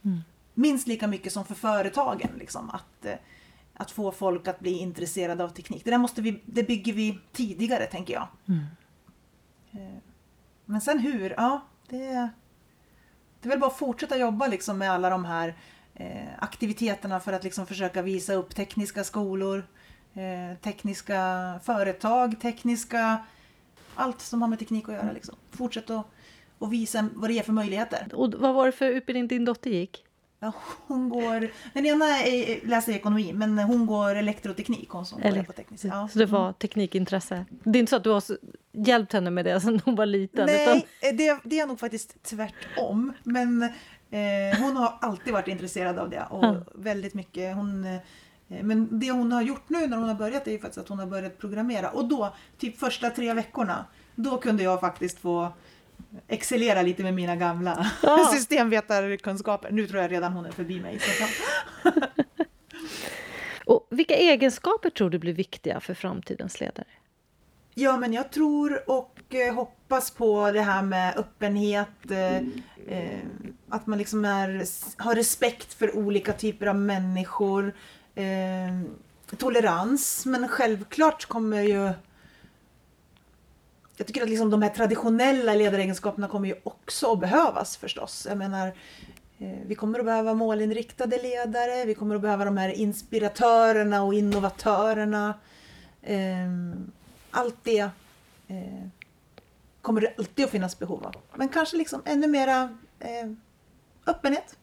Mm. 0.06 0.20
Minst 0.54 0.88
lika 0.88 1.08
mycket 1.08 1.34
som 1.34 1.46
för 1.46 1.56
företagen. 1.56 2.30
Liksom, 2.40 2.70
att, 2.70 3.06
eh, 3.06 3.16
att 3.82 3.92
få 3.92 4.12
folk 4.12 4.48
att 4.48 4.60
bli 4.60 4.72
intresserade 4.72 5.44
av 5.44 5.50
teknik. 5.50 5.86
Det 5.86 5.92
där 5.92 5.98
måste 5.98 6.22
vi, 6.22 6.42
det 6.46 6.64
bygger 6.64 6.94
vi 6.94 7.20
tidigare 7.32 7.86
tänker 7.86 8.14
jag. 8.14 8.28
Mm. 8.48 8.64
Eh, 9.72 9.98
men 10.66 10.82
sen 10.82 11.00
hur? 11.00 11.34
Ja, 11.38 11.62
det, 11.90 12.30
det 13.40 13.48
är 13.48 13.50
väl 13.50 13.60
bara 13.60 13.72
att 13.72 13.78
fortsätta 13.78 14.18
jobba 14.18 14.48
liksom 14.48 14.78
med 14.78 14.92
alla 14.92 15.10
de 15.10 15.26
här 15.26 15.56
eh, 15.94 16.28
aktiviteterna 16.40 17.20
för 17.20 17.34
att 17.34 17.44
liksom 17.44 17.68
försöka 17.68 18.02
visa 18.02 18.34
upp 18.34 18.56
tekniska 18.56 19.04
skolor, 19.04 19.68
eh, 20.14 20.58
tekniska 20.62 21.60
företag, 21.64 22.42
tekniska... 22.42 23.26
Allt 23.96 24.22
som 24.22 24.42
har 24.42 24.50
med 24.50 24.60
teknik 24.60 24.90
att 24.90 24.96
göra. 24.96 25.12
Liksom. 25.12 25.36
Fortsätt 25.52 25.90
att 25.90 26.06
och 26.62 26.74
visa 26.74 27.10
vad 27.14 27.30
det 27.30 27.40
är 27.40 27.44
för 27.44 27.54
möjligheter. 27.54 28.08
Och 28.14 28.34
vad 28.34 28.56
var 28.56 28.66
det 28.66 28.72
för 28.72 28.86
utbildning 28.86 29.28
din 29.28 29.46
dotter 29.46 29.70
gick? 29.70 30.06
Ja, 30.44 30.54
hon 30.88 31.10
går, 31.10 31.52
den 31.74 31.86
ena 31.86 32.06
är, 32.06 32.68
läser 32.68 32.94
ekonomi 32.94 33.34
men 33.34 33.60
hon 33.60 33.86
går 33.86 34.16
elektroteknik. 34.16 34.90
Hon 34.90 35.06
som 35.06 35.22
Elekt 35.22 35.48
på 35.48 35.54
teknisk. 35.54 35.86
Ja. 35.86 36.08
Så 36.12 36.20
det 36.20 36.26
var 36.26 36.44
mm. 36.44 36.54
teknikintresse? 36.54 37.46
Det 37.50 37.80
är 37.80 37.80
inte 37.80 37.90
så 37.90 37.96
att 37.96 38.04
du 38.04 38.10
har 38.10 38.24
hjälpt 38.72 39.14
henne 39.14 39.30
med 39.30 39.46
det 39.46 39.62
sedan 39.62 39.82
hon 39.86 39.96
var 39.96 40.06
liten? 40.06 40.46
Nej, 40.46 40.88
utan... 41.02 41.18
det, 41.18 41.40
det 41.44 41.60
är 41.60 41.68
nog 41.68 41.80
faktiskt 41.80 42.24
tvärtom. 42.24 43.14
Men 43.24 43.64
eh, 44.10 44.60
hon 44.60 44.78
har 44.78 44.98
alltid 45.02 45.34
varit 45.34 45.48
intresserad 45.48 46.00
av 46.00 46.10
det 46.10 46.24
och 46.30 46.44
mm. 46.44 46.64
väldigt 46.76 47.14
mycket. 47.14 47.56
Hon 47.56 47.86
eh, 47.86 48.02
Eh, 48.52 48.64
men 48.64 49.00
det 49.00 49.12
hon 49.12 49.32
har 49.32 49.42
gjort 49.42 49.70
nu 49.70 49.88
när 49.88 49.98
hon 49.98 50.08
har 50.08 50.16
börjat 50.16 50.48
är 50.48 50.52
ju 50.52 50.60
faktiskt 50.60 50.78
att 50.78 50.90
hon 50.90 51.00
har 51.00 51.06
börjat 51.06 51.38
programmera. 51.38 51.90
Och 51.90 52.06
då, 52.06 52.34
typ 52.58 52.80
första 52.80 53.10
tre 53.10 53.34
veckorna, 53.34 53.86
då 54.16 54.38
kunde 54.38 54.64
jag 54.64 54.80
faktiskt 54.80 55.20
få 55.20 55.54
excellera 56.28 56.82
lite 56.82 57.04
med 57.04 57.14
mina 57.14 57.36
gamla 57.36 57.92
ja. 58.04 58.30
systemvetarkunskaper. 58.34 59.72
Nu 59.72 59.88
tror 59.88 60.02
jag 60.02 60.12
redan 60.12 60.34
hon 60.34 60.46
är 60.46 60.52
förbi 60.52 60.80
mig. 60.80 61.00
Och 63.66 63.88
vilka 63.90 64.16
egenskaper 64.16 64.90
tror 64.90 65.10
du 65.10 65.20
blir 65.20 65.34
viktiga 65.34 65.80
för 65.80 65.94
framtidens 65.94 66.60
ledare? 66.60 66.88
Ja, 67.74 67.98
men 67.98 68.14
jag 68.14 68.32
tror 68.32 68.90
och 68.90 69.36
eh, 69.36 69.54
hoppas 69.54 70.12
på 70.12 70.52
det 70.52 70.62
här 70.62 70.82
med 70.82 71.18
öppenhet, 71.18 72.12
eh, 72.12 72.38
eh, 72.88 73.20
att 73.70 73.88
man 73.88 73.98
liksom 73.98 74.26
är, 74.26 74.66
har 75.04 75.16
respekt 75.16 75.74
för 75.74 75.96
olika 75.96 76.34
typer 76.34 76.68
av 76.68 76.76
människor, 76.76 77.74
eh, 78.16 78.82
tolerans, 79.38 80.26
men 80.26 80.48
självklart 80.48 81.26
kommer 81.26 81.62
ju 81.62 81.90
jag 84.02 84.08
tycker 84.08 84.22
att 84.22 84.30
liksom 84.30 84.50
de 84.50 84.62
här 84.62 84.70
traditionella 84.70 85.54
ledaregenskaperna 85.54 86.28
kommer 86.28 86.48
ju 86.48 86.56
också 86.64 87.12
att 87.12 87.20
behövas 87.20 87.78
förstås. 87.78 88.28
Jag 88.30 88.38
menar, 88.38 88.68
eh, 89.40 89.58
vi 89.66 89.76
kommer 89.76 90.00
att 90.00 90.06
behöva 90.06 90.34
målinriktade 90.34 91.18
ledare, 91.22 91.86
vi 91.86 91.94
kommer 91.94 92.16
att 92.16 92.22
behöva 92.22 92.46
de 92.46 92.58
här 92.58 92.70
inspiratörerna 92.70 94.04
och 94.04 94.14
innovatörerna. 94.14 95.34
Ehm, 96.02 96.92
allt 97.32 97.56
det 97.64 97.90
eh, 98.48 98.88
kommer 99.82 100.02
det 100.02 100.14
alltid 100.18 100.46
att 100.46 100.52
finnas 100.52 100.80
behov 100.80 101.06
av. 101.06 101.16
Men 101.36 101.50
kanske 101.50 101.78
liksom 101.78 102.02
ännu 102.06 102.28
mera 102.28 102.78
eh, 103.00 103.32
öppenhet. 104.06 104.56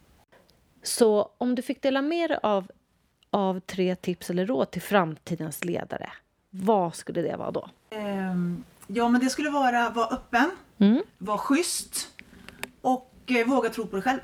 Så 0.82 1.30
om 1.38 1.54
du 1.54 1.62
fick 1.62 1.82
dela 1.82 2.02
med 2.02 2.30
dig 2.30 2.38
av, 2.42 2.70
av 3.30 3.60
tre 3.60 3.96
tips 3.96 4.30
eller 4.30 4.46
råd 4.46 4.70
till 4.70 4.82
framtidens 4.82 5.64
ledare, 5.64 6.12
vad 6.50 6.94
skulle 6.94 7.22
det 7.22 7.36
vara 7.36 7.50
då? 7.50 7.68
Ja, 8.90 9.08
men 9.08 9.20
det 9.20 9.30
skulle 9.30 9.50
vara 9.50 9.90
vara 9.90 10.06
öppen, 10.06 10.50
mm. 10.78 11.02
vara 11.18 11.38
schysst 11.38 12.08
och 12.80 13.12
eh, 13.26 13.46
våga 13.46 13.68
tro 13.68 13.86
på 13.86 13.96
dig 13.96 14.02
själv. 14.02 14.20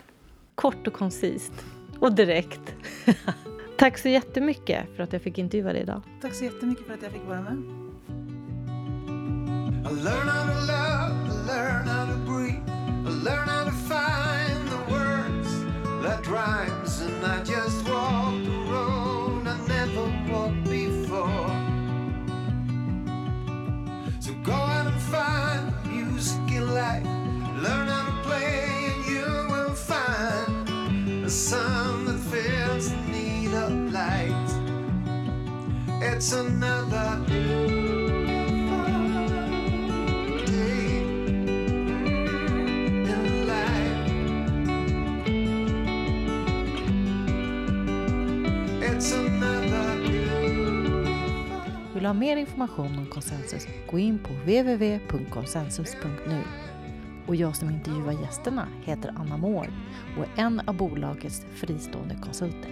Kort 0.55 0.87
och 0.87 0.93
koncist 0.93 1.53
och 2.01 2.13
direkt. 2.13 2.75
Tack 3.79 3.99
så 3.99 4.09
jättemycket 4.09 4.97
för 4.97 5.03
att 5.03 5.13
jag 5.13 5.23
fick 5.23 5.39
intervjua 5.39 5.73
dig 5.73 5.83
idag. 5.83 6.03
Tack 6.21 6.35
så 6.35 6.45
jättemycket 6.45 6.87
för 6.87 6.95
att 6.95 7.03
jag 7.03 7.13
fick 7.13 7.25
vara 7.27 7.41
med. 7.41 7.53
I 9.87 9.95
learn 10.05 10.29
how 10.29 10.47
to 10.47 10.61
love, 10.61 11.15
I 11.27 11.47
learn 11.47 11.89
how 11.89 12.07
to 12.07 12.19
breathe, 12.33 12.63
I 13.07 13.25
learn 13.25 13.49
how 13.49 13.65
to 13.65 13.71
find 13.71 14.69
the 14.71 14.93
words 14.93 15.65
that 16.03 16.27
rhymes, 16.27 17.03
and 17.03 17.25
I 17.27 17.39
just 17.39 17.89
walk 17.89 18.54
find 25.15 25.73
music 25.87 26.51
in 26.59 26.75
life. 26.75 27.07
learn 27.65 27.87
how 27.95 28.05
to 28.11 28.17
play, 28.27 28.91
and 28.91 29.01
you 29.13 29.27
will 29.53 29.75
find 29.75 31.25
a 31.25 31.31
sound 31.31 32.09
that 32.09 32.21
fills 32.31 32.91
the 32.91 33.01
need 33.15 33.53
of 33.65 33.71
light. 33.93 34.51
It's 36.03 36.33
another. 36.33 36.74
Vill 52.05 52.09
du 52.09 52.15
ha 52.15 52.21
mer 52.21 52.37
information 52.37 52.99
om 52.99 53.07
konsensus, 53.07 53.67
gå 53.91 53.99
in 53.99 54.19
på 54.19 54.33
www.konsensus.nu. 54.33 56.43
Och 57.27 57.37
jag 57.37 57.57
som 57.57 57.71
intervjuar 57.71 58.13
gästerna 58.13 58.69
heter 58.83 59.15
Anna 59.17 59.37
Mård 59.37 59.69
och 60.19 60.25
är 60.25 60.31
en 60.37 60.61
av 60.61 60.77
bolagets 60.77 61.47
fristående 61.55 62.17
konsulter. 62.25 62.71